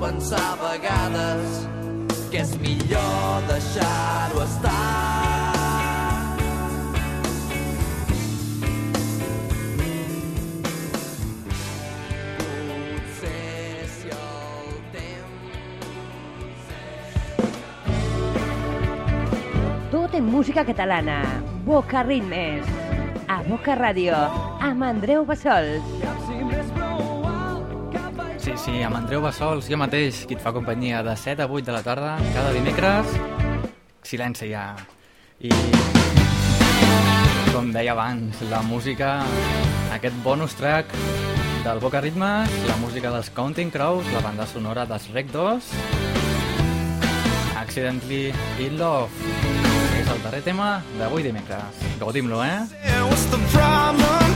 pensar 0.00 0.38
a 0.38 0.56
vegades 0.62 1.66
que 2.30 2.42
és 2.44 2.54
millor 2.62 3.46
deixar-ho 3.48 4.42
estar. 4.44 5.08
El 19.88 20.10
temps 20.12 20.14
en 20.14 20.32
música 20.32 20.64
catalana. 20.64 21.20
Boca 21.64 22.02
Ritmes. 22.02 22.66
A 23.28 23.42
Boca 23.46 23.76
Ràdio. 23.76 24.16
Amb 24.64 24.82
Andreu 24.82 25.24
Bassols. 25.28 25.97
Sí, 28.68 28.82
amb 28.84 28.98
Andreu 28.98 29.22
Bassols, 29.24 29.64
jo 29.72 29.78
mateix, 29.80 30.26
qui 30.28 30.36
et 30.36 30.42
fa 30.44 30.50
companyia 30.52 30.98
de 31.00 31.14
7 31.16 31.40
a 31.40 31.46
8 31.48 31.64
de 31.64 31.72
la 31.72 31.80
tarda, 31.80 32.10
cada 32.34 32.50
dimecres. 32.52 33.14
Silenci 34.04 34.50
ja. 34.50 34.74
I, 35.40 35.48
com 37.54 37.72
deia 37.72 37.94
abans, 37.94 38.42
la 38.50 38.60
música, 38.68 39.14
aquest 39.96 40.20
bonus 40.20 40.58
track 40.60 40.92
del 41.64 41.80
Boca 41.80 42.04
Ritmes, 42.04 42.52
la 42.68 42.76
música 42.82 43.08
dels 43.14 43.32
Counting 43.32 43.72
Crows, 43.72 44.04
la 44.12 44.20
banda 44.20 44.44
sonora 44.52 44.84
dels 44.84 45.08
Rec 45.16 45.32
2, 45.32 45.72
Accidentally 47.64 48.34
in 48.60 48.76
Love, 48.76 49.08
és 49.96 50.12
el 50.12 50.20
darrer 50.28 50.44
tema 50.44 50.74
d'avui 51.00 51.24
dimecres. 51.24 51.86
Gaudim-lo, 52.04 52.44
eh? 52.44 54.27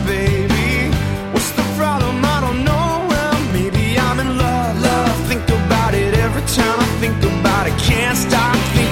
Time 6.55 6.80
I 6.80 6.84
think 7.00 7.16
about 7.22 7.66
it. 7.66 7.78
Can't 7.78 8.16
stop 8.16 8.57
thinking 8.74 8.91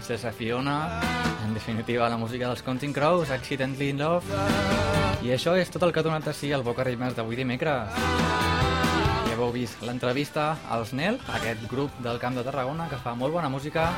princesa 0.00 0.32
Fiona, 0.32 0.98
en 1.44 1.52
definitiva 1.52 2.08
la 2.08 2.16
música 2.16 2.46
dels 2.48 2.62
Counting 2.62 2.90
Crows, 2.90 3.28
Accidentally 3.30 3.90
in 3.90 3.98
Love, 4.00 4.24
i 5.20 5.28
això 5.34 5.52
és 5.60 5.68
tot 5.68 5.82
el 5.84 5.92
que 5.92 6.00
ha 6.00 6.06
donat 6.06 6.24
a 6.30 6.32
si 6.32 6.48
el 6.56 6.64
Boca 6.64 6.86
Rimes 6.88 7.12
d'avui 7.12 7.36
dimecres. 7.36 7.92
Ja 9.28 9.36
heu 9.36 9.50
vist 9.52 9.84
l'entrevista 9.84 10.54
als 10.72 10.94
Nel, 10.96 11.20
aquest 11.36 11.66
grup 11.68 11.92
del 12.00 12.16
Camp 12.18 12.38
de 12.38 12.46
Tarragona 12.46 12.88
que 12.88 12.96
fa 12.96 13.12
molt 13.12 13.36
bona 13.36 13.52
música, 13.52 13.90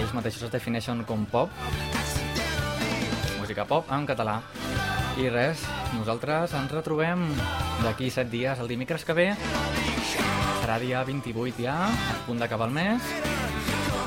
ells 0.00 0.14
mateixos 0.16 0.48
es 0.48 0.54
defineixen 0.54 1.04
com 1.04 1.26
pop, 1.28 1.52
música 3.36 3.68
pop 3.68 3.92
en 3.92 4.08
català. 4.08 4.40
I 5.20 5.28
res, 5.28 5.60
nosaltres 5.98 6.56
ens 6.56 6.72
retrobem 6.72 7.28
d'aquí 7.84 8.08
7 8.08 8.32
dies, 8.32 8.64
el 8.64 8.72
dimecres 8.72 9.04
que 9.04 9.12
ve. 9.12 9.34
Serà 10.62 10.80
dia 10.80 11.04
28 11.04 11.60
ja, 11.60 11.82
a 11.92 12.22
punt 12.24 12.40
d'acabar 12.40 12.72
el 12.72 12.80
mes. 12.80 13.37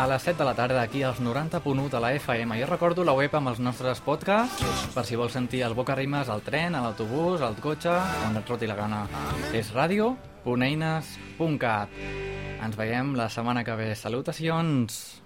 A 0.02 0.08
les 0.08 0.24
7 0.24 0.40
de 0.40 0.46
la 0.48 0.56
tarda, 0.58 0.82
aquí 0.82 1.04
als 1.04 1.20
90.1 1.22 1.90
de 1.92 2.00
la 2.00 2.16
FM. 2.16 2.60
Jo 2.60 2.66
recordo 2.66 3.04
la 3.06 3.14
web 3.14 3.36
amb 3.38 3.50
els 3.52 3.60
nostres 3.62 4.02
podcasts, 4.02 4.88
per 4.96 5.04
si 5.06 5.14
vols 5.20 5.36
sentir 5.38 5.62
el 5.62 5.78
Boca 5.78 5.94
Rimes 5.94 6.26
al 6.26 6.42
tren, 6.42 6.74
a 6.74 6.82
l'autobús, 6.82 7.38
al 7.46 7.54
cotxe, 7.62 7.94
on 8.26 8.34
et 8.42 8.50
roti 8.50 8.66
la 8.66 8.82
gana. 8.82 9.06
És 9.54 9.70
radio.eines.cat. 9.78 11.90
Ens 12.66 12.74
veiem 12.82 13.14
la 13.14 13.30
setmana 13.30 13.62
que 13.62 13.78
ve. 13.78 13.94
Salutacions! 13.94 15.21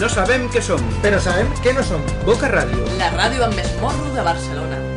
No 0.00 0.08
sabem 0.08 0.46
què 0.48 0.62
som, 0.64 0.80
però 1.04 1.18
sabem 1.20 1.50
què 1.60 1.74
no 1.76 1.82
som. 1.84 2.00
Boca 2.24 2.48
Ràdio. 2.48 2.86
La 2.96 3.10
ràdio 3.18 3.44
amb 3.44 3.60
més 3.60 3.68
de 4.16 4.24
Barcelona. 4.24 4.89